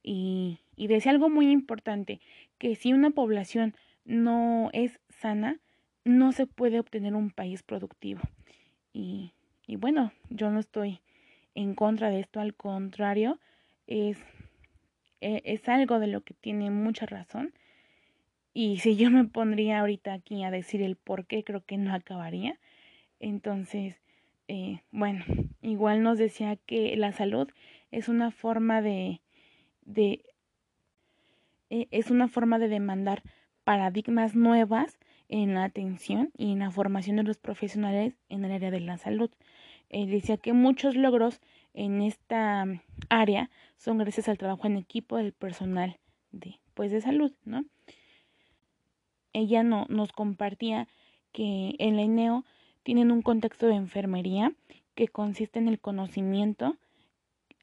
Y, 0.03 0.59
y 0.75 0.89
decía 0.89 1.13
algo 1.13 1.29
muy 1.29 1.51
importante, 1.51 2.21
que 2.59 2.75
si 2.75 2.93
una 2.93 3.11
población 3.11 3.77
no 4.05 4.71
es 4.73 4.99
sana, 5.09 5.61
no 6.05 6.33
se 6.33 6.47
puede 6.47 6.81
obtener 6.81 7.15
un 7.15 7.31
país 7.31 7.63
productivo. 7.63 8.21
Y, 8.93 9.33
y 9.67 9.77
bueno, 9.77 10.13
yo 10.29 10.51
no 10.51 10.59
estoy 10.59 11.01
en 11.55 11.75
contra 11.75 12.11
de 12.11 12.21
esto, 12.21 12.41
al 12.41 12.55
contrario, 12.55 13.39
es, 13.87 14.19
e, 15.23 15.43
es 15.45 15.69
algo 15.69 15.99
de 16.01 16.09
lo 16.09 16.23
que 16.23 16.35
tiene 16.35 16.71
mucha 16.71 17.07
razón. 17.07 17.55
Y 18.55 18.79
si 18.79 18.97
yo 18.97 19.11
me 19.11 19.25
pondría 19.25 19.81
ahorita 19.81 20.13
aquí 20.13 20.45
a 20.45 20.51
decir 20.51 20.83
el 20.83 20.97
por 20.97 21.27
qué, 21.27 21.45
creo 21.45 21.65
que 21.65 21.79
no 21.79 21.95
acabaría. 21.95 22.59
Entonces, 23.21 24.01
eh, 24.49 24.81
bueno, 24.91 25.25
igual 25.63 26.03
nos 26.03 26.19
decía 26.19 26.57
que 26.57 26.97
la 26.97 27.13
salud 27.13 27.49
es 27.91 28.09
una 28.09 28.31
forma 28.31 28.83
de, 28.83 29.21
de 29.87 30.25
e, 31.71 31.89
es 31.91 32.11
una 32.11 32.29
forma 32.29 32.59
de 32.59 32.69
demandar 32.69 33.23
paradigmas 33.65 34.35
nuevas 34.35 34.99
en 35.29 35.55
la 35.55 35.65
atención 35.65 36.31
y 36.37 36.53
en 36.53 36.59
la 36.59 36.71
formación 36.71 37.17
de 37.17 37.23
los 37.23 37.39
profesionales 37.39 38.15
en 38.29 38.45
el 38.45 38.53
área 38.53 38.71
de 38.71 38.81
la 38.81 38.99
salud. 38.99 39.31
Eh, 39.89 40.07
decía 40.07 40.37
que 40.37 40.53
muchos 40.53 40.97
logros 40.97 41.41
en 41.75 42.03
esta 42.03 42.65
área 43.09 43.51
son 43.77 43.99
gracias 43.99 44.29
al 44.29 44.39
trabajo 44.39 44.67
en 44.67 44.77
equipo 44.77 45.17
del 45.17 45.33
personal 45.33 45.99
de, 46.31 46.59
pues, 46.75 46.93
de 46.93 47.01
salud, 47.01 47.33
¿no? 47.45 47.65
Ella 49.33 49.63
no, 49.63 49.87
nos 49.89 50.13
compartía 50.13 50.89
que 51.33 51.75
en 51.79 51.97
la 51.97 52.03
INEO 52.03 52.45
tienen 52.83 53.11
un 53.11 53.23
contexto 53.23 53.67
de 53.67 53.75
enfermería 53.75 54.53
que 54.95 55.09
consiste 55.09 55.59
en 55.59 55.69
el 55.69 55.81
conocimiento 55.81 56.77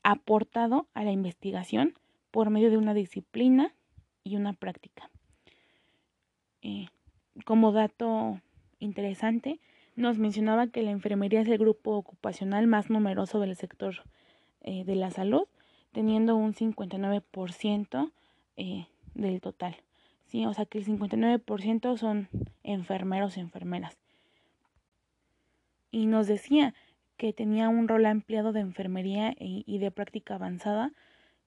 aportado 0.03 0.87
a 0.93 1.03
la 1.03 1.11
investigación 1.11 1.93
por 2.31 2.49
medio 2.49 2.69
de 2.69 2.77
una 2.77 2.93
disciplina 2.93 3.73
y 4.23 4.35
una 4.35 4.53
práctica. 4.53 5.09
Eh, 6.61 6.87
como 7.45 7.71
dato 7.71 8.41
interesante, 8.79 9.59
nos 9.99 10.17
mencionaba 10.17 10.67
que 10.67 10.81
la 10.81 10.91
enfermería 10.91 11.41
es 11.41 11.47
el 11.47 11.57
grupo 11.57 11.91
ocupacional 11.91 12.67
más 12.67 12.89
numeroso 12.89 13.39
del 13.39 13.55
sector 13.55 14.03
eh, 14.61 14.83
de 14.85 14.95
la 14.95 15.11
salud, 15.11 15.47
teniendo 15.91 16.35
un 16.35 16.53
59% 16.53 18.11
eh, 18.57 18.87
del 19.13 19.41
total. 19.41 19.77
¿sí? 20.25 20.45
O 20.45 20.53
sea 20.53 20.65
que 20.65 20.79
el 20.79 20.85
59% 20.85 21.97
son 21.97 22.29
enfermeros 22.63 23.37
y 23.37 23.41
enfermeras 23.41 23.97
y 25.91 26.05
nos 26.05 26.27
decía 26.27 26.73
que 27.17 27.33
tenía 27.33 27.69
un 27.69 27.87
rol 27.87 28.05
ampliado 28.05 28.53
de 28.53 28.61
enfermería 28.61 29.35
y, 29.37 29.77
de 29.79 29.91
práctica 29.91 30.35
avanzada 30.35 30.91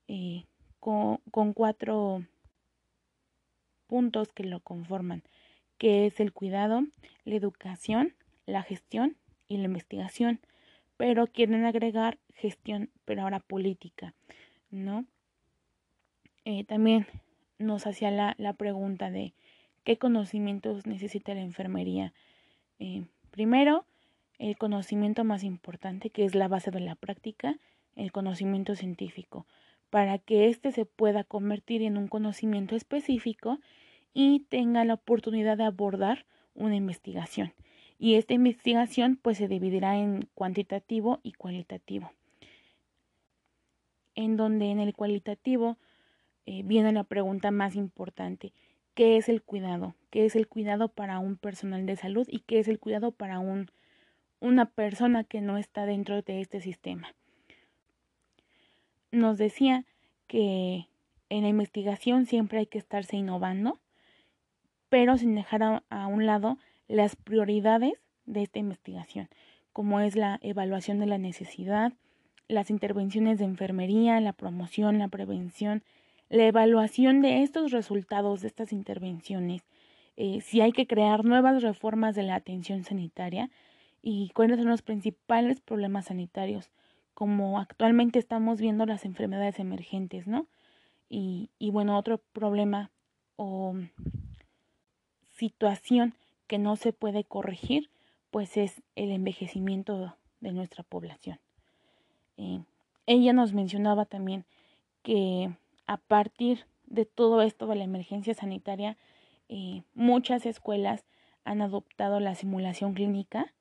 eh, 0.09 0.45
con, 0.81 1.19
con 1.31 1.55
cuatro 1.55 2.27
puntos 3.87 4.33
que 4.33 4.45
lo 4.45 4.61
conforman, 4.61 5.23
que 5.79 6.07
es 6.07 6.21
el 6.21 6.33
cuidado, 6.33 6.83
la 7.25 7.37
educación, 7.37 8.15
la 8.46 8.62
gestión 8.62 9.16
y 9.48 9.59
la 9.59 9.64
investigación, 9.64 10.40
pero 10.96 11.26
quieren 11.26 11.64
agregar 11.64 12.18
gestión, 12.35 12.90
pero 13.05 13.22
ahora 13.22 13.40
política, 13.40 14.14
¿no? 14.70 15.05
Eh, 16.44 16.64
también 16.64 17.07
nos 17.59 17.87
hacía 17.87 18.11
la, 18.11 18.35
la, 18.38 18.52
pregunta 18.52 19.11
de 19.11 19.33
qué 19.85 19.96
conocimientos 19.96 20.87
necesita 20.87 21.35
la 21.35 21.42
enfermería. 21.42 22.12
Eh, 22.78 23.05
primero, 23.31 23.87
el 24.38 24.57
conocimiento 24.57 25.22
más 25.24 25.44
importante, 25.44 26.11
que 26.11 26.24
es 26.24 26.35
la 26.35 26.48
base 26.48 26.70
de 26.70 26.81
la 26.81 26.96
práctica, 26.96 27.57
el 27.94 28.11
conocimiento 28.11 28.74
científico, 28.74 29.46
para 29.90 30.18
que 30.18 30.48
éste 30.48 30.72
se 30.72 30.85
pueda 30.85 31.22
convertir 31.22 31.83
en 31.83 31.96
un 31.96 32.09
conocimiento 32.09 32.74
específico 32.74 33.61
y 34.14 34.40
tenga 34.48 34.85
la 34.85 34.94
oportunidad 34.94 35.57
de 35.59 35.64
abordar 35.64 36.26
una 36.55 36.76
investigación. 36.76 37.52
Y 38.03 38.17
esta 38.17 38.35
investigación 38.35 39.17
pues 39.21 39.38
se 39.38 39.47
dividirá 39.47 39.97
en 39.97 40.29
cuantitativo 40.35 41.21
y 41.23 41.35
cualitativo. 41.35 42.11
En 44.17 44.37
donde 44.37 44.71
en 44.71 44.81
el 44.81 44.93
cualitativo 44.93 45.79
eh, 46.47 46.62
viene 46.65 46.91
la 46.93 47.05
pregunta 47.05 47.51
más 47.53 47.77
importante. 47.77 48.53
¿Qué 48.95 49.17
es 49.17 49.29
el 49.29 49.43
cuidado? 49.43 49.95
¿Qué 50.11 50.25
es 50.25 50.35
el 50.35 50.49
cuidado 50.49 50.88
para 50.88 51.21
un 51.21 51.37
personal 51.37 51.87
de 51.87 51.95
salud 51.95 52.27
y 52.29 52.41
qué 52.41 52.59
es 52.59 52.67
el 52.67 52.81
cuidado 52.81 53.12
para 53.12 53.38
un 53.38 53.71
una 54.43 54.67
persona 54.67 55.23
que 55.23 55.41
no 55.41 55.57
está 55.57 55.87
dentro 55.87 56.21
de 56.21 56.41
este 56.41 56.61
sistema. 56.61 57.15
Nos 59.12 59.38
decía 59.38 59.85
que 60.27 60.88
en 61.29 61.43
la 61.43 61.49
investigación 61.49 62.27
siempre 62.27 62.59
hay 62.59 62.67
que 62.67 62.79
estarse 62.79 63.17
innovando, 63.17 63.79
pero 64.88 65.17
sin 65.17 65.37
dejar 65.37 65.85
a, 65.88 66.07
un 66.09 66.27
lado 66.27 66.59
las 66.88 67.16
prioridades 67.16 67.95
de 68.27 68.42
esta 68.42 68.59
investigación, 68.59 69.29
como 69.73 70.01
es 70.01 70.16
la 70.16 70.38
evaluación 70.42 71.01
de 71.01 71.07
la 71.07 71.18
necesidad, 71.18 71.92
las 72.49 72.71
intervenciones 72.71 73.38
de 73.38 73.45
enfermería, 73.45 74.21
la 74.21 74.33
promoción, 74.33 74.99
la 74.99 75.09
prevención, 75.09 75.83
la 76.29 76.47
evaluación 76.47 77.23
de 77.23 77.42
estos 77.42 77.73
resultados 77.73 78.40
de 78.40 78.49
estas 78.49 78.73
intervenciones, 78.73 79.62
eh, 80.16 80.40
si 80.42 80.61
hay 80.61 80.73
que 80.73 80.87
crear 80.87 81.25
nuevas 81.25 81.62
reformas 81.62 82.14
de 82.14 82.23
la 82.23 82.35
atención 82.35 82.85
sanitaria, 82.85 83.51
y 84.03 84.31
cuáles 84.35 84.59
son 84.59 84.68
los 84.68 84.83
principales 84.83 85.61
problemas 85.61 86.07
sanitarios, 86.07 86.71
como 87.14 87.61
actualmente 87.61 88.18
estamos 88.18 88.61
viendo 88.61 88.85
las 88.85 89.05
enfermedades 89.05 89.61
emergentes, 89.61 90.27
¿no? 90.27 90.49
Y, 91.09 91.51
y 91.59 91.71
bueno, 91.71 91.97
otro 91.97 92.18
problema 92.18 92.90
o 93.37 93.75
situación 95.35 96.14
que 96.53 96.59
no 96.59 96.77
se 96.77 96.93
puede 96.93 97.25
corregir, 97.25 97.88
pues 98.31 98.59
es 98.59 98.83
el 98.95 99.11
envejecimiento 99.11 100.15
de 100.41 100.53
nuestra 100.53 100.83
población. 100.85 101.41
Eh, 102.37 102.61
ella 103.07 103.33
nos 103.33 103.55
mencionaba 103.55 104.05
también 104.05 104.45
que 105.03 105.51
a 105.87 105.97
partir 105.97 106.67
de 106.85 107.07
todo 107.07 107.41
esto 107.41 107.67
de 107.69 107.77
la 107.77 107.85
emergencia 107.85 108.35
sanitaria, 108.35 108.99
eh, 109.49 109.83
muchas 109.95 110.45
escuelas 110.45 111.07
han 111.45 111.62
adoptado 111.62 112.21
la 112.21 112.35
simulación 112.35 112.93
clínica 112.93 113.55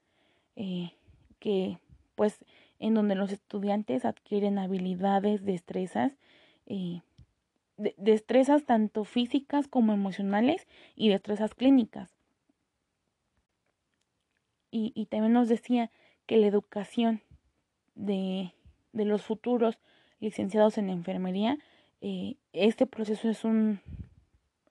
eh, 0.58 0.92
que 1.40 1.78
pues 2.16 2.44
en 2.78 2.94
donde 2.94 3.16
los 3.16 3.32
estudiantes 3.32 4.04
adquieren 4.04 4.60
habilidades, 4.60 5.46
destrezas, 5.46 6.12
destrezas 7.78 8.66
tanto 8.66 9.06
físicas 9.06 9.70
como 9.70 9.94
emocionales 9.94 10.68
y 10.98 11.08
destrezas 11.08 11.56
clínicas. 11.56 12.18
Y, 14.72 14.94
y 14.96 15.06
también 15.06 15.34
nos 15.34 15.50
decía 15.50 15.92
que 16.26 16.38
la 16.38 16.48
educación 16.48 17.22
de, 17.96 18.54
de 18.94 19.06
los 19.06 19.22
futuros 19.22 19.78
licenciados 20.20 20.78
en 20.78 20.90
enfermería, 20.90 21.58
eh, 22.00 22.36
este 22.54 22.88
proceso 22.88 23.30
es 23.30 23.44
un 23.44 23.80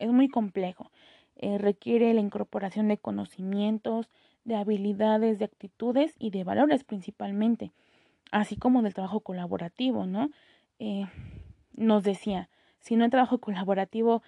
es 0.01 0.11
muy 0.11 0.29
complejo. 0.29 0.91
Eh, 1.37 1.59
requiere 1.59 2.13
la 2.13 2.21
incorporación 2.21 2.89
de 2.89 2.99
conocimientos, 2.99 4.09
de 4.45 4.57
habilidades, 4.57 5.39
de 5.39 5.45
actitudes 5.45 6.15
y 6.19 6.31
de 6.31 6.43
valores 6.43 6.83
principalmente, 6.85 7.71
así 8.33 8.57
como 8.57 8.83
del 8.83 8.95
trabajo 8.95 9.21
colaborativo, 9.21 10.07
¿no? 10.07 10.31
Eh, 10.79 11.07
nos 11.75 12.03
decía, 12.03 12.49
si 12.81 12.97
no 12.97 13.05
hay 13.05 13.11
trabajo 13.11 13.39
colaborativo, 13.41 14.23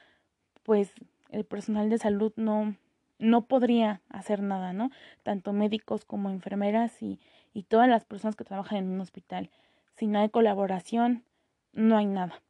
pues 0.62 0.92
el 1.30 1.44
personal 1.44 1.88
de 1.90 1.98
salud 1.98 2.32
no, 2.36 2.76
no 3.22 3.46
podría 3.46 4.00
hacer 4.08 4.42
nada, 4.42 4.72
¿no? 4.72 4.90
Tanto 5.22 5.52
médicos 5.52 6.04
como 6.04 6.28
enfermeras 6.28 7.02
y, 7.02 7.20
y 7.54 7.62
todas 7.62 7.88
las 7.88 8.04
personas 8.04 8.36
que 8.36 8.44
trabajan 8.44 8.78
en 8.78 8.90
un 8.90 9.00
hospital. 9.00 9.50
Si 9.94 10.06
no 10.06 10.18
hay 10.18 10.28
colaboración, 10.28 11.24
no 11.72 11.96
hay 11.96 12.06
nada. 12.06 12.42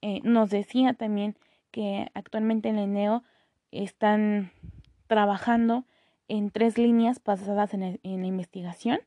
Eh, 0.00 0.20
nos 0.22 0.50
decía 0.50 0.94
también 0.94 1.36
que 1.70 2.10
actualmente 2.14 2.68
en 2.68 2.78
el 2.78 2.84
ENEO 2.84 3.22
están 3.70 4.52
trabajando 5.06 5.84
en 6.28 6.50
tres 6.50 6.78
líneas 6.78 7.22
basadas 7.22 7.74
en, 7.74 8.00
la 8.02 8.26
investigación 8.26 9.00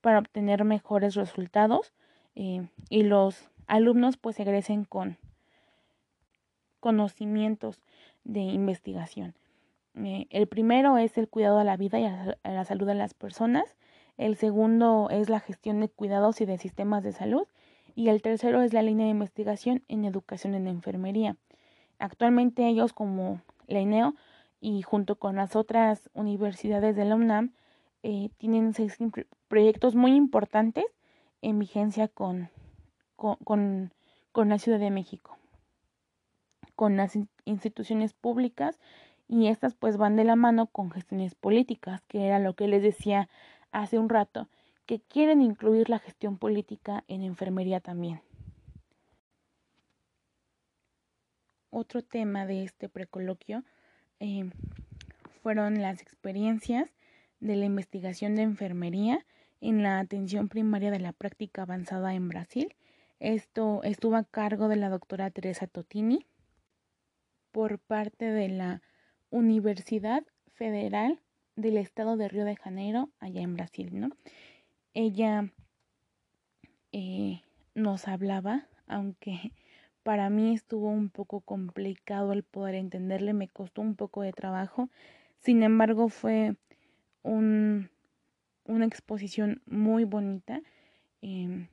para 0.00 0.18
obtener 0.18 0.64
mejores 0.64 1.14
resultados 1.14 1.92
eh, 2.34 2.68
y 2.88 3.02
los 3.02 3.50
alumnos 3.66 4.16
pues 4.16 4.38
egresen 4.38 4.84
con 4.84 5.18
conocimientos 6.80 7.80
de 8.32 8.40
investigación. 8.40 9.34
Eh, 9.96 10.26
el 10.30 10.46
primero 10.46 10.98
es 10.98 11.18
el 11.18 11.28
cuidado 11.28 11.58
a 11.58 11.64
la 11.64 11.76
vida 11.76 11.98
y 11.98 12.04
a 12.04 12.36
la 12.44 12.64
salud 12.64 12.86
de 12.86 12.94
las 12.94 13.14
personas. 13.14 13.76
El 14.18 14.36
segundo 14.36 15.08
es 15.10 15.28
la 15.28 15.40
gestión 15.40 15.80
de 15.80 15.88
cuidados 15.88 16.40
y 16.40 16.44
de 16.44 16.58
sistemas 16.58 17.02
de 17.02 17.12
salud 17.12 17.46
y 17.94 18.08
el 18.08 18.22
tercero 18.22 18.62
es 18.62 18.72
la 18.72 18.82
línea 18.82 19.06
de 19.06 19.12
investigación 19.12 19.82
en 19.88 20.04
educación 20.04 20.54
en 20.54 20.68
enfermería. 20.68 21.36
Actualmente 21.98 22.66
ellos 22.66 22.92
como 22.92 23.42
la 23.66 23.80
INEO 23.80 24.14
y 24.60 24.82
junto 24.82 25.16
con 25.16 25.36
las 25.36 25.56
otras 25.56 26.08
universidades 26.14 26.96
de 26.96 27.04
la 27.04 27.16
UNAM 27.16 27.52
eh, 28.02 28.30
tienen 28.38 28.74
seis 28.74 28.96
proyectos 29.48 29.94
muy 29.94 30.14
importantes 30.14 30.84
en 31.42 31.58
vigencia 31.58 32.08
con, 32.08 32.48
con, 33.16 33.92
con 34.32 34.48
la 34.48 34.58
Ciudad 34.58 34.78
de 34.78 34.90
México, 34.90 35.36
con 36.80 36.96
las 36.96 37.12
instituciones 37.44 38.14
públicas 38.14 38.80
y 39.28 39.48
estas 39.48 39.74
pues 39.74 39.98
van 39.98 40.16
de 40.16 40.24
la 40.24 40.34
mano 40.34 40.66
con 40.66 40.90
gestiones 40.90 41.34
políticas, 41.34 42.00
que 42.08 42.24
era 42.24 42.38
lo 42.38 42.54
que 42.54 42.68
les 42.68 42.82
decía 42.82 43.28
hace 43.70 43.98
un 43.98 44.08
rato, 44.08 44.48
que 44.86 44.98
quieren 44.98 45.42
incluir 45.42 45.90
la 45.90 45.98
gestión 45.98 46.38
política 46.38 47.04
en 47.06 47.22
enfermería 47.22 47.80
también. 47.80 48.22
Otro 51.68 52.00
tema 52.00 52.46
de 52.46 52.64
este 52.64 52.88
precoloquio 52.88 53.62
eh, 54.18 54.48
fueron 55.42 55.82
las 55.82 56.00
experiencias 56.00 56.88
de 57.40 57.56
la 57.56 57.66
investigación 57.66 58.36
de 58.36 58.42
enfermería 58.44 59.26
en 59.60 59.82
la 59.82 59.98
atención 59.98 60.48
primaria 60.48 60.90
de 60.90 61.00
la 61.00 61.12
práctica 61.12 61.60
avanzada 61.60 62.14
en 62.14 62.30
Brasil. 62.30 62.74
Esto 63.18 63.82
estuvo 63.82 64.16
a 64.16 64.24
cargo 64.24 64.68
de 64.68 64.76
la 64.76 64.88
doctora 64.88 65.30
Teresa 65.30 65.66
Totini 65.66 66.24
por 67.52 67.78
parte 67.78 68.26
de 68.26 68.48
la 68.48 68.82
Universidad 69.30 70.24
Federal 70.52 71.20
del 71.56 71.76
Estado 71.76 72.16
de 72.16 72.28
Río 72.28 72.44
de 72.44 72.56
Janeiro, 72.56 73.10
allá 73.20 73.42
en 73.42 73.54
Brasil, 73.54 73.90
¿no? 73.92 74.10
ella 74.94 75.52
eh, 76.92 77.42
nos 77.74 78.08
hablaba, 78.08 78.66
aunque 78.86 79.52
para 80.02 80.30
mí 80.30 80.54
estuvo 80.54 80.88
un 80.88 81.10
poco 81.10 81.40
complicado 81.40 82.32
el 82.32 82.42
poder 82.42 82.74
entenderle, 82.74 83.32
me 83.32 83.48
costó 83.48 83.82
un 83.82 83.94
poco 83.94 84.22
de 84.22 84.32
trabajo, 84.32 84.88
sin 85.38 85.62
embargo 85.62 86.08
fue 86.08 86.56
un, 87.22 87.90
una 88.64 88.86
exposición 88.86 89.62
muy 89.66 90.04
bonita. 90.04 90.60
Em, 91.22 91.68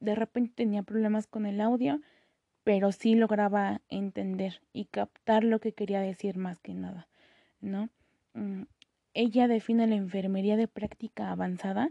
de 0.00 0.14
repente 0.14 0.52
tenía 0.54 0.84
problemas 0.84 1.26
con 1.26 1.44
el 1.44 1.60
audio, 1.60 2.00
pero 2.68 2.92
sí 2.92 3.14
lograba 3.14 3.80
entender 3.88 4.60
y 4.74 4.84
captar 4.84 5.42
lo 5.42 5.58
que 5.58 5.72
quería 5.72 6.02
decir 6.02 6.36
más 6.36 6.60
que 6.60 6.74
nada, 6.74 7.08
¿no? 7.62 7.88
Mm, 8.34 8.64
ella 9.14 9.48
define 9.48 9.86
la 9.86 9.94
enfermería 9.94 10.54
de 10.58 10.68
práctica 10.68 11.30
avanzada 11.30 11.88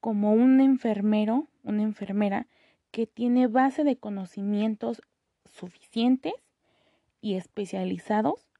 como 0.00 0.34
un 0.34 0.60
enfermero, 0.60 1.48
una 1.62 1.82
enfermera 1.82 2.46
que 2.90 3.06
tiene 3.06 3.46
base 3.46 3.84
de 3.84 3.96
conocimientos 3.96 5.00
suficientes 5.46 6.34
y 7.22 7.36
especializados, 7.36 8.50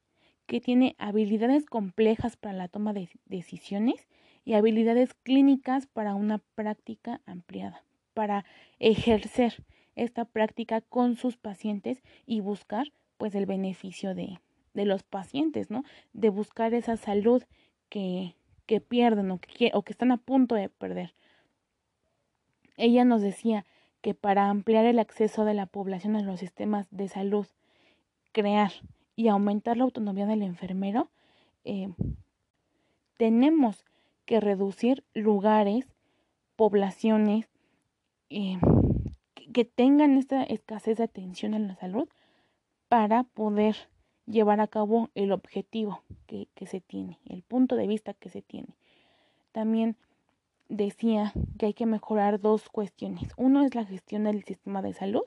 que 0.47 0.61
tiene 0.61 0.95
habilidades 0.97 1.67
complejas 1.67 2.35
para 2.35 2.57
la 2.57 2.67
toma 2.67 2.93
de 2.93 3.09
decisiones 3.25 4.07
y 4.43 4.55
habilidades 4.55 5.13
clínicas 5.13 5.85
para 5.85 6.15
una 6.15 6.39
práctica 6.55 7.21
ampliada, 7.27 7.83
para 8.15 8.43
ejercer 8.79 9.63
esta 10.03 10.25
práctica 10.25 10.81
con 10.81 11.15
sus 11.15 11.37
pacientes 11.37 12.03
y 12.25 12.39
buscar 12.39 12.91
pues 13.17 13.35
el 13.35 13.45
beneficio 13.45 14.15
de, 14.15 14.39
de 14.73 14.85
los 14.85 15.03
pacientes, 15.03 15.69
¿no? 15.69 15.83
De 16.13 16.29
buscar 16.29 16.73
esa 16.73 16.97
salud 16.97 17.43
que, 17.89 18.35
que 18.65 18.81
pierden 18.81 19.31
o 19.31 19.39
que, 19.39 19.71
o 19.73 19.81
que 19.81 19.91
están 19.91 20.11
a 20.11 20.17
punto 20.17 20.55
de 20.55 20.69
perder. 20.69 21.13
Ella 22.77 23.03
nos 23.03 23.21
decía 23.21 23.65
que 24.01 24.13
para 24.13 24.49
ampliar 24.49 24.85
el 24.85 24.99
acceso 24.99 25.43
de 25.43 25.53
la 25.53 25.65
población 25.65 26.15
a 26.15 26.21
los 26.21 26.39
sistemas 26.39 26.87
de 26.91 27.09
salud, 27.09 27.47
crear 28.31 28.71
y 29.17 29.27
aumentar 29.27 29.75
la 29.75 29.83
autonomía 29.83 30.25
del 30.25 30.43
enfermero, 30.43 31.09
eh, 31.65 31.89
tenemos 33.17 33.83
que 34.25 34.39
reducir 34.39 35.03
lugares, 35.13 35.87
poblaciones 36.55 37.49
eh, 38.29 38.57
que 39.53 39.65
tengan 39.65 40.17
esta 40.17 40.43
escasez 40.43 40.97
de 40.97 41.05
atención 41.05 41.53
a 41.53 41.59
la 41.59 41.75
salud 41.75 42.07
para 42.87 43.23
poder 43.23 43.75
llevar 44.25 44.61
a 44.61 44.67
cabo 44.67 45.09
el 45.15 45.31
objetivo 45.31 46.03
que, 46.27 46.47
se 46.65 46.81
tiene, 46.81 47.19
el 47.25 47.41
punto 47.41 47.75
de 47.75 47.87
vista 47.87 48.13
que 48.13 48.29
se 48.29 48.41
tiene. 48.41 48.75
También 49.51 49.95
decía 50.67 51.33
que 51.57 51.67
hay 51.67 51.73
que 51.73 51.85
mejorar 51.85 52.39
dos 52.39 52.69
cuestiones. 52.69 53.31
Uno 53.37 53.63
es 53.63 53.73
la 53.73 53.85
gestión 53.85 54.25
del 54.25 54.43
sistema 54.43 54.81
de 54.81 54.93
salud 54.93 55.25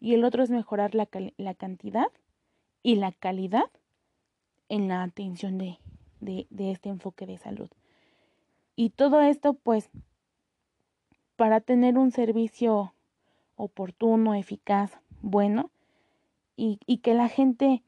y 0.00 0.14
el 0.14 0.24
otro 0.24 0.42
es 0.42 0.50
mejorar 0.50 0.94
la, 0.94 1.08
la 1.38 1.54
cantidad 1.54 2.08
y 2.82 2.96
la 2.96 3.12
calidad 3.12 3.70
en 4.68 4.88
la 4.88 5.02
atención 5.02 5.58
de, 5.58 5.78
de, 6.20 6.70
este 6.70 6.88
enfoque 6.88 7.26
de 7.26 7.38
salud. 7.38 7.68
Y 8.76 8.90
todo 8.90 9.20
esto, 9.20 9.54
pues, 9.54 9.90
para 11.36 11.60
tener 11.60 11.98
un 11.98 12.12
servicio 12.12 12.94
oportuno, 13.62 14.34
eficaz, 14.34 15.00
bueno, 15.22 15.70
y, 16.56 16.78
y 16.86 16.98
que 16.98 17.14
la 17.14 17.28
gente 17.28 17.82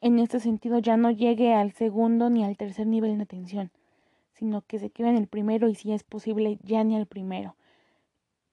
en 0.00 0.18
este 0.18 0.40
sentido 0.40 0.78
ya 0.78 0.96
no 0.96 1.10
llegue 1.10 1.54
al 1.54 1.72
segundo 1.72 2.30
ni 2.30 2.44
al 2.44 2.56
tercer 2.56 2.86
nivel 2.86 3.16
de 3.16 3.22
atención, 3.22 3.70
sino 4.32 4.62
que 4.62 4.78
se 4.78 4.90
quede 4.90 5.08
en 5.08 5.16
el 5.16 5.26
primero 5.26 5.68
y 5.68 5.74
si 5.74 5.92
es 5.92 6.04
posible 6.04 6.58
ya 6.62 6.84
ni 6.84 6.96
al 6.96 7.06
primero. 7.06 7.56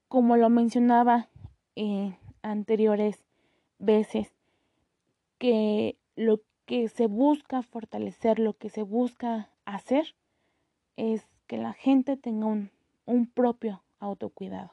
Como 0.08 0.36
lo 0.36 0.50
mencionaba 0.50 1.28
en 1.74 2.16
anteriores 2.42 3.24
veces, 3.78 4.32
que 5.38 5.96
lo 6.16 6.40
que 6.64 6.88
se 6.88 7.06
busca 7.06 7.62
fortalecer, 7.62 8.38
lo 8.38 8.54
que 8.54 8.70
se 8.70 8.82
busca 8.82 9.50
hacer, 9.64 10.14
es 10.96 11.28
que 11.46 11.58
la 11.58 11.72
gente 11.72 12.16
tenga 12.16 12.46
un, 12.46 12.70
un 13.04 13.26
propio 13.26 13.82
autocuidado, 14.00 14.72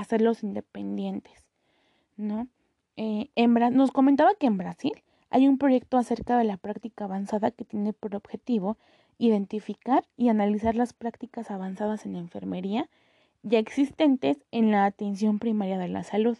hacerlos 0.00 0.42
independientes, 0.42 1.44
¿no? 2.16 2.48
Eh, 2.96 3.30
en, 3.36 3.54
nos 3.54 3.90
comentaba 3.90 4.34
que 4.34 4.46
en 4.46 4.56
Brasil 4.56 4.92
hay 5.30 5.46
un 5.46 5.58
proyecto 5.58 5.98
acerca 5.98 6.38
de 6.38 6.44
la 6.44 6.56
práctica 6.56 7.04
avanzada 7.04 7.50
que 7.50 7.64
tiene 7.64 7.92
por 7.92 8.14
objetivo 8.14 8.76
identificar 9.18 10.04
y 10.16 10.28
analizar 10.28 10.74
las 10.74 10.92
prácticas 10.92 11.50
avanzadas 11.50 12.06
en 12.06 12.16
enfermería 12.16 12.88
ya 13.42 13.58
existentes 13.58 14.38
en 14.50 14.70
la 14.70 14.84
atención 14.84 15.38
primaria 15.38 15.78
de 15.78 15.88
la 15.88 16.02
salud. 16.02 16.38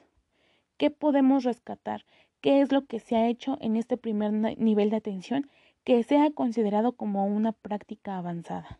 ¿Qué 0.76 0.90
podemos 0.90 1.44
rescatar? 1.44 2.04
¿Qué 2.40 2.60
es 2.60 2.72
lo 2.72 2.86
que 2.86 3.00
se 3.00 3.16
ha 3.16 3.28
hecho 3.28 3.58
en 3.60 3.76
este 3.76 3.96
primer 3.96 4.32
nivel 4.32 4.90
de 4.90 4.96
atención 4.96 5.50
que 5.84 6.02
sea 6.02 6.30
considerado 6.30 6.92
como 6.92 7.26
una 7.26 7.52
práctica 7.52 8.16
avanzada? 8.16 8.78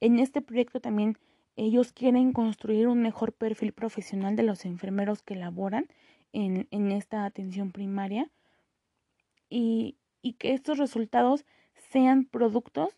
En 0.00 0.18
este 0.18 0.40
proyecto 0.40 0.80
también 0.80 1.18
ellos 1.66 1.92
quieren 1.92 2.32
construir 2.32 2.88
un 2.88 3.02
mejor 3.02 3.34
perfil 3.34 3.72
profesional 3.72 4.34
de 4.34 4.42
los 4.42 4.64
enfermeros 4.64 5.22
que 5.22 5.36
laboran 5.36 5.86
en, 6.32 6.66
en 6.70 6.90
esta 6.90 7.26
atención 7.26 7.70
primaria 7.70 8.30
y, 9.50 9.98
y, 10.22 10.34
que 10.34 10.54
estos 10.54 10.78
resultados 10.78 11.44
sean 11.90 12.24
productos 12.24 12.96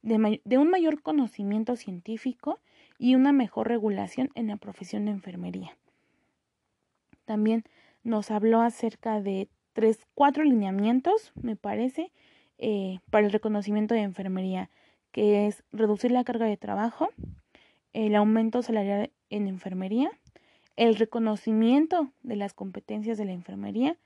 de, 0.00 0.40
de 0.42 0.58
un 0.58 0.70
mayor 0.70 1.02
conocimiento 1.02 1.76
científico 1.76 2.60
y 2.98 3.14
una 3.14 3.32
mejor 3.32 3.68
regulación 3.68 4.30
en 4.34 4.46
la 4.46 4.56
profesión 4.56 5.04
de 5.04 5.10
enfermería. 5.10 5.76
También 7.26 7.64
nos 8.04 8.30
habló 8.30 8.62
acerca 8.62 9.20
de 9.20 9.50
tres, 9.74 9.98
cuatro 10.14 10.44
lineamientos, 10.44 11.32
me 11.34 11.56
parece, 11.56 12.10
eh, 12.56 13.00
para 13.10 13.26
el 13.26 13.32
reconocimiento 13.32 13.94
de 13.94 14.00
enfermería, 14.00 14.70
que 15.12 15.46
es 15.46 15.62
reducir 15.72 16.10
la 16.10 16.24
carga 16.24 16.46
de 16.46 16.56
trabajo, 16.56 17.10
el 18.06 18.14
aumento 18.14 18.62
salarial 18.62 19.10
en 19.28 19.48
enfermería, 19.48 20.12
el 20.76 20.94
reconocimiento 20.94 22.12
de 22.22 22.36
las 22.36 22.54
competencias 22.54 23.18
de 23.18 23.24
la 23.24 23.32
enfermería 23.32 23.96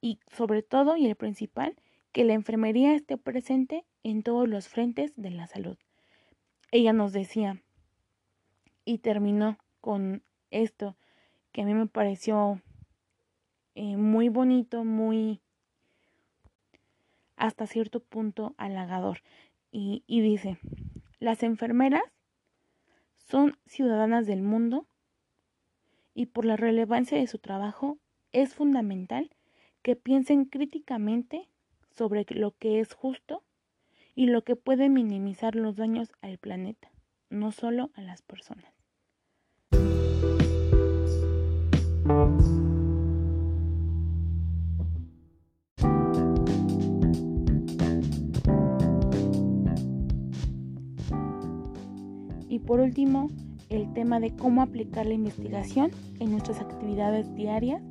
y 0.00 0.18
sobre 0.34 0.62
todo 0.62 0.96
y 0.96 1.04
el 1.04 1.16
principal, 1.16 1.76
que 2.12 2.24
la 2.24 2.32
enfermería 2.32 2.94
esté 2.94 3.18
presente 3.18 3.84
en 4.02 4.22
todos 4.22 4.48
los 4.48 4.68
frentes 4.68 5.12
de 5.16 5.30
la 5.32 5.46
salud. 5.46 5.76
Ella 6.72 6.94
nos 6.94 7.12
decía, 7.12 7.60
y 8.86 8.98
terminó 8.98 9.58
con 9.82 10.22
esto, 10.50 10.96
que 11.52 11.60
a 11.60 11.66
mí 11.66 11.74
me 11.74 11.86
pareció 11.86 12.62
eh, 13.74 13.98
muy 13.98 14.30
bonito, 14.30 14.82
muy 14.82 15.42
hasta 17.36 17.66
cierto 17.66 18.00
punto 18.00 18.54
halagador. 18.56 19.18
Y, 19.70 20.04
y 20.06 20.22
dice, 20.22 20.56
las 21.18 21.42
enfermeras 21.42 22.15
son 23.28 23.58
ciudadanas 23.66 24.26
del 24.26 24.42
mundo 24.42 24.86
y 26.14 26.26
por 26.26 26.44
la 26.44 26.56
relevancia 26.56 27.18
de 27.18 27.26
su 27.26 27.38
trabajo 27.38 27.98
es 28.32 28.54
fundamental 28.54 29.30
que 29.82 29.96
piensen 29.96 30.44
críticamente 30.44 31.48
sobre 31.90 32.24
lo 32.28 32.52
que 32.52 32.80
es 32.80 32.94
justo 32.94 33.42
y 34.14 34.26
lo 34.26 34.42
que 34.44 34.56
puede 34.56 34.88
minimizar 34.88 35.56
los 35.56 35.76
daños 35.76 36.12
al 36.20 36.38
planeta, 36.38 36.90
no 37.28 37.52
solo 37.52 37.90
a 37.94 38.02
las 38.02 38.22
personas. 38.22 38.75
Y 52.56 52.58
por 52.58 52.80
último, 52.80 53.28
el 53.68 53.92
tema 53.92 54.18
de 54.18 54.34
cómo 54.34 54.62
aplicar 54.62 55.04
la 55.04 55.12
investigación 55.12 55.90
en 56.20 56.30
nuestras 56.30 56.58
actividades 56.58 57.34
diarias 57.34 57.82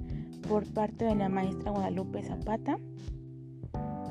por 0.49 0.65
parte 0.65 1.05
de 1.05 1.13
la 1.13 1.29
maestra 1.29 1.69
Guadalupe 1.69 2.23
Zapata, 2.23 2.79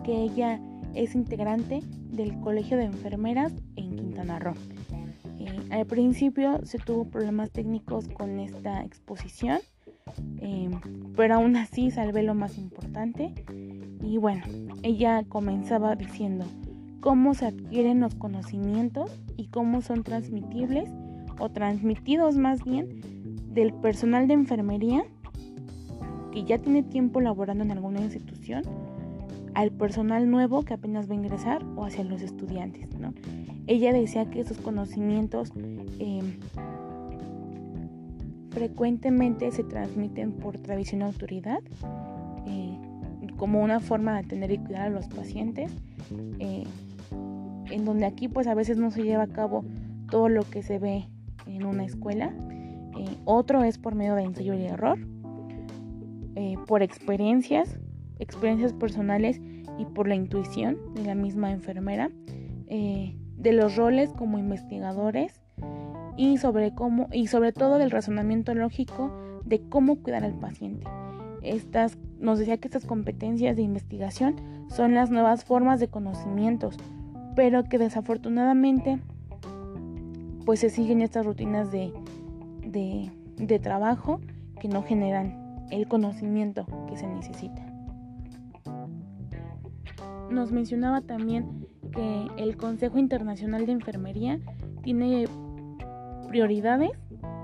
que 0.05 0.23
ella 0.23 0.61
es 0.95 1.17
integrante 1.17 1.81
del 2.13 2.39
Colegio 2.39 2.77
de 2.77 2.85
Enfermeras 2.85 3.53
en 3.75 3.97
Quintana 3.97 4.39
Roo. 4.39 4.55
Eh, 5.41 5.49
al 5.71 5.87
principio 5.87 6.65
se 6.65 6.79
tuvo 6.79 7.07
problemas 7.07 7.51
técnicos 7.51 8.07
con 8.07 8.39
esta 8.39 8.85
exposición, 8.85 9.59
eh, 10.39 10.71
pero 11.17 11.35
aún 11.35 11.57
así 11.57 11.91
salvé 11.91 12.23
lo 12.23 12.37
más 12.37 12.59
importante. 12.59 13.35
Y 14.01 14.19
bueno, 14.19 14.45
ella 14.85 15.25
comenzaba 15.29 15.97
diciendo 15.97 16.45
cómo 17.05 17.35
se 17.35 17.45
adquieren 17.45 18.01
los 18.01 18.15
conocimientos 18.15 19.11
y 19.37 19.49
cómo 19.49 19.83
son 19.83 20.05
transmitibles 20.05 20.89
o 21.39 21.51
transmitidos 21.51 22.39
más 22.39 22.65
bien 22.65 23.03
del 23.53 23.75
personal 23.75 24.27
de 24.27 24.33
enfermería 24.33 25.05
que 26.33 26.45
ya 26.45 26.57
tiene 26.57 26.83
tiempo 26.83 27.21
laborando 27.21 27.63
en 27.63 27.73
alguna 27.73 28.01
institución 28.01 28.63
al 29.53 29.71
personal 29.71 30.31
nuevo 30.31 30.63
que 30.63 30.73
apenas 30.73 31.07
va 31.07 31.13
a 31.13 31.17
ingresar 31.17 31.63
o 31.77 31.85
hacia 31.85 32.05
los 32.05 32.23
estudiantes. 32.23 32.89
Ella 33.67 33.93
decía 33.93 34.31
que 34.31 34.41
esos 34.41 34.57
conocimientos 34.57 35.53
em, 35.99 36.39
frecuentemente 38.49 39.51
se 39.51 39.63
transmiten 39.63 40.33
por 40.33 40.57
tradición 40.57 41.03
y 41.03 41.05
autoridad, 41.05 41.61
eh, 42.47 42.79
como 43.37 43.63
una 43.63 43.81
forma 43.81 44.15
de 44.15 44.21
atender 44.21 44.53
y 44.53 44.59
cuidar 44.59 44.87
a 44.87 44.91
los 44.91 45.07
pacientes, 45.09 45.71
eh, 46.39 46.65
en 47.71 47.85
donde 47.85 48.07
aquí 48.07 48.29
pues 48.29 48.47
a 48.47 48.55
veces 48.55 48.79
no 48.79 48.91
se 48.91 49.03
lleva 49.03 49.25
a 49.25 49.29
cabo 49.29 49.65
todo 50.11 50.29
lo 50.29 50.43
que 50.43 50.63
se 50.63 50.79
ve 50.79 51.09
en 51.47 51.65
una 51.65 51.85
escuela. 51.85 52.35
Eh, 52.97 53.17
otro 53.25 53.65
es 53.65 53.79
por 53.79 53.95
medio 53.95 54.15
de 54.15 54.23
ensayo 54.23 54.55
y 54.55 54.65
error, 54.65 54.99
por 56.67 56.83
experiencias 56.83 57.79
experiencias 58.19 58.73
personales 58.73 59.41
y 59.79 59.85
por 59.87 60.09
la 60.09 60.15
intuición 60.15 60.77
de 60.95 61.05
la 61.05 61.15
misma 61.15 61.51
enfermera, 61.51 62.11
eh, 62.67 63.17
de 63.37 63.53
los 63.53 63.77
roles 63.77 64.13
como 64.13 64.39
investigadores 64.39 65.41
y 66.17 66.39
sobre 66.39 66.75
cómo 66.75 67.09
y 67.13 67.27
sobre 67.27 67.53
todo 67.53 67.79
del 67.79 67.91
razonamiento 67.91 68.55
lógico 68.55 69.13
de 69.45 69.61
cómo 69.69 69.97
cuidar 69.97 70.25
al 70.25 70.39
paciente. 70.39 70.87
Estas 71.43 71.99
nos 72.19 72.39
decía 72.39 72.57
que 72.59 72.69
estas 72.69 72.87
competencias 72.87 73.57
de 73.57 73.63
investigación 73.63 74.37
son 74.69 74.95
las 74.95 75.11
nuevas 75.11 75.45
formas 75.45 75.81
de 75.81 75.89
conocimientos, 75.89 76.77
pero 77.35 77.65
que 77.65 77.79
desafortunadamente 77.79 79.01
pues 80.45 80.61
se 80.61 80.71
siguen 80.71 81.01
estas 81.01 81.25
rutinas 81.25 81.73
de, 81.73 81.93
de, 82.67 83.11
de 83.37 83.59
trabajo 83.59 84.21
que 84.61 84.69
no 84.69 84.83
generan 84.83 85.67
el 85.71 85.89
conocimiento 85.89 86.67
que 86.89 86.97
se 86.97 87.07
necesita. 87.07 87.65
Nos 90.31 90.53
mencionaba 90.53 91.01
también 91.01 91.67
que 91.93 92.27
el 92.37 92.57
Consejo 92.57 92.99
Internacional 92.99 93.67
de 93.67 93.73
Enfermería 93.73 94.41
tiene 94.83 95.27
prioridades 96.29 96.91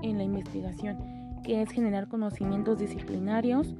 en 0.01 0.17
la 0.17 0.23
investigación, 0.23 0.97
que 1.43 1.61
es 1.61 1.69
generar 1.71 2.07
conocimientos 2.07 2.79
disciplinarios, 2.79 3.75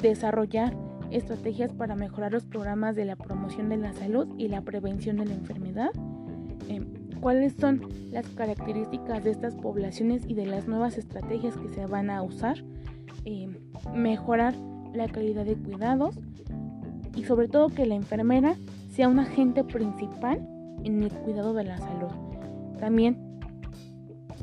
desarrollar 0.00 0.76
estrategias 1.12 1.72
para 1.72 1.96
mejorar 1.96 2.32
los 2.32 2.44
programas 2.44 2.96
de 2.96 3.04
la 3.04 3.16
promoción 3.16 3.68
de 3.68 3.76
la 3.76 3.92
salud 3.92 4.28
y 4.38 4.48
la 4.48 4.62
prevención 4.62 5.16
de 5.16 5.26
la 5.26 5.34
enfermedad, 5.34 5.90
em, 6.68 6.86
cuáles 7.20 7.54
son 7.54 7.82
las 8.10 8.26
características 8.28 9.24
de 9.24 9.30
estas 9.30 9.54
poblaciones 9.54 10.24
y 10.26 10.34
de 10.34 10.46
las 10.46 10.66
nuevas 10.66 10.98
estrategias 10.98 11.56
que 11.56 11.68
se 11.68 11.86
van 11.86 12.10
a 12.10 12.22
usar, 12.22 12.56
em, 13.24 13.56
mejorar 13.94 14.54
la 14.94 15.08
calidad 15.08 15.44
de 15.44 15.56
cuidados, 15.56 16.18
y 17.14 17.24
sobre 17.24 17.48
todo 17.48 17.68
que 17.68 17.86
la 17.86 17.94
enfermera 17.94 18.56
sea 18.90 19.08
un 19.08 19.18
agente 19.18 19.64
principal 19.64 20.46
en 20.82 21.02
el 21.02 21.12
cuidado 21.12 21.52
de 21.54 21.64
la 21.64 21.78
salud. 21.78 22.10
También 22.80 23.18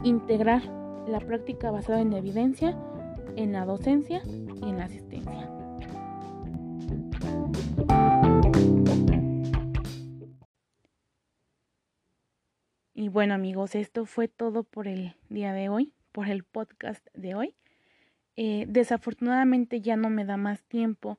integrar 0.03 0.61
la 1.07 1.19
práctica 1.19 1.71
basada 1.71 2.01
en 2.01 2.13
evidencia 2.13 2.77
en 3.35 3.53
la 3.53 3.65
docencia 3.65 4.21
y 4.25 4.69
en 4.69 4.77
la 4.77 4.85
asistencia. 4.85 5.58
Bueno 13.11 13.33
amigos, 13.33 13.73
esto 13.73 14.05
fue 14.05 14.27
todo 14.27 14.61
por 14.61 14.87
el 14.87 15.15
día 15.29 15.51
de 15.51 15.67
hoy, 15.67 15.91
por 16.11 16.29
el 16.29 16.43
podcast 16.43 17.03
de 17.15 17.33
hoy. 17.33 17.55
Eh, 18.35 18.65
desafortunadamente 18.67 19.81
ya 19.81 19.95
no 19.95 20.11
me 20.11 20.25
da 20.25 20.37
más 20.37 20.61
tiempo 20.61 21.17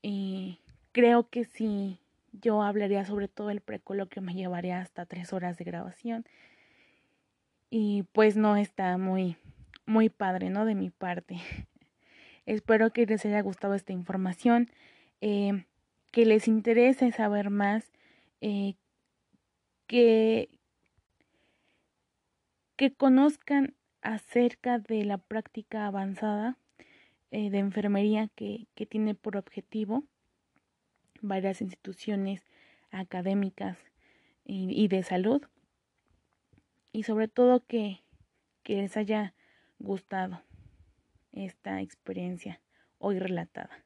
y 0.00 0.60
creo 0.92 1.28
que 1.28 1.44
si 1.44 1.98
yo 2.32 2.62
hablaría 2.62 3.04
sobre 3.04 3.28
todo 3.28 3.50
el 3.50 3.60
precoloquio 3.60 4.22
me 4.22 4.32
llevaría 4.32 4.80
hasta 4.80 5.04
tres 5.04 5.34
horas 5.34 5.58
de 5.58 5.64
grabación. 5.64 6.24
Y 7.68 8.04
pues 8.12 8.38
no 8.38 8.56
está 8.56 8.96
muy, 8.96 9.36
muy 9.84 10.08
padre, 10.08 10.48
¿no? 10.48 10.64
De 10.64 10.74
mi 10.74 10.88
parte. 10.88 11.36
Espero 12.46 12.94
que 12.94 13.04
les 13.04 13.26
haya 13.26 13.42
gustado 13.42 13.74
esta 13.74 13.92
información, 13.92 14.70
eh, 15.20 15.66
que 16.12 16.24
les 16.24 16.48
interese 16.48 17.12
saber 17.12 17.50
más, 17.50 17.92
eh, 18.40 18.76
que, 19.86 20.48
que 22.76 22.92
conozcan 22.92 23.74
acerca 24.02 24.78
de 24.78 25.04
la 25.04 25.18
práctica 25.18 25.86
avanzada 25.86 26.58
eh, 27.30 27.50
de 27.50 27.58
enfermería 27.58 28.28
que, 28.34 28.66
que 28.74 28.86
tiene 28.86 29.14
por 29.14 29.36
objetivo 29.36 30.04
varias 31.20 31.60
instituciones 31.60 32.44
académicas 32.90 33.78
y, 34.44 34.88
de 34.88 35.02
salud 35.02 35.42
y 36.92 37.04
sobre 37.04 37.28
todo 37.28 37.64
que, 37.66 38.02
que 38.62 38.76
les 38.76 38.96
haya 38.96 39.34
gustado 39.78 40.42
esta 41.32 41.80
experiencia 41.80 42.60
hoy 42.98 43.18
relatada. 43.18 43.84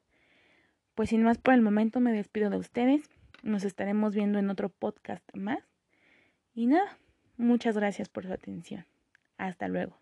Pues 0.95 1.11
sin 1.11 1.23
más 1.23 1.39
por 1.39 1.55
el 1.55 1.63
momento 1.63 2.01
me 2.01 2.13
despido 2.13 2.51
de 2.51 2.57
ustedes. 2.57 3.09
Nos 3.43 3.65
estaremos 3.65 4.15
viendo 4.15 4.41
en 4.41 4.51
otro 4.51 4.69
podcast 4.69 5.25
más. 5.33 5.61
Y 6.55 6.67
nada, 6.67 6.99
muchas 7.39 7.77
gracias 7.77 8.09
por 8.09 8.27
su 8.27 8.33
atención. 8.33 8.85
Hasta 9.39 9.69
luego. 9.69 9.99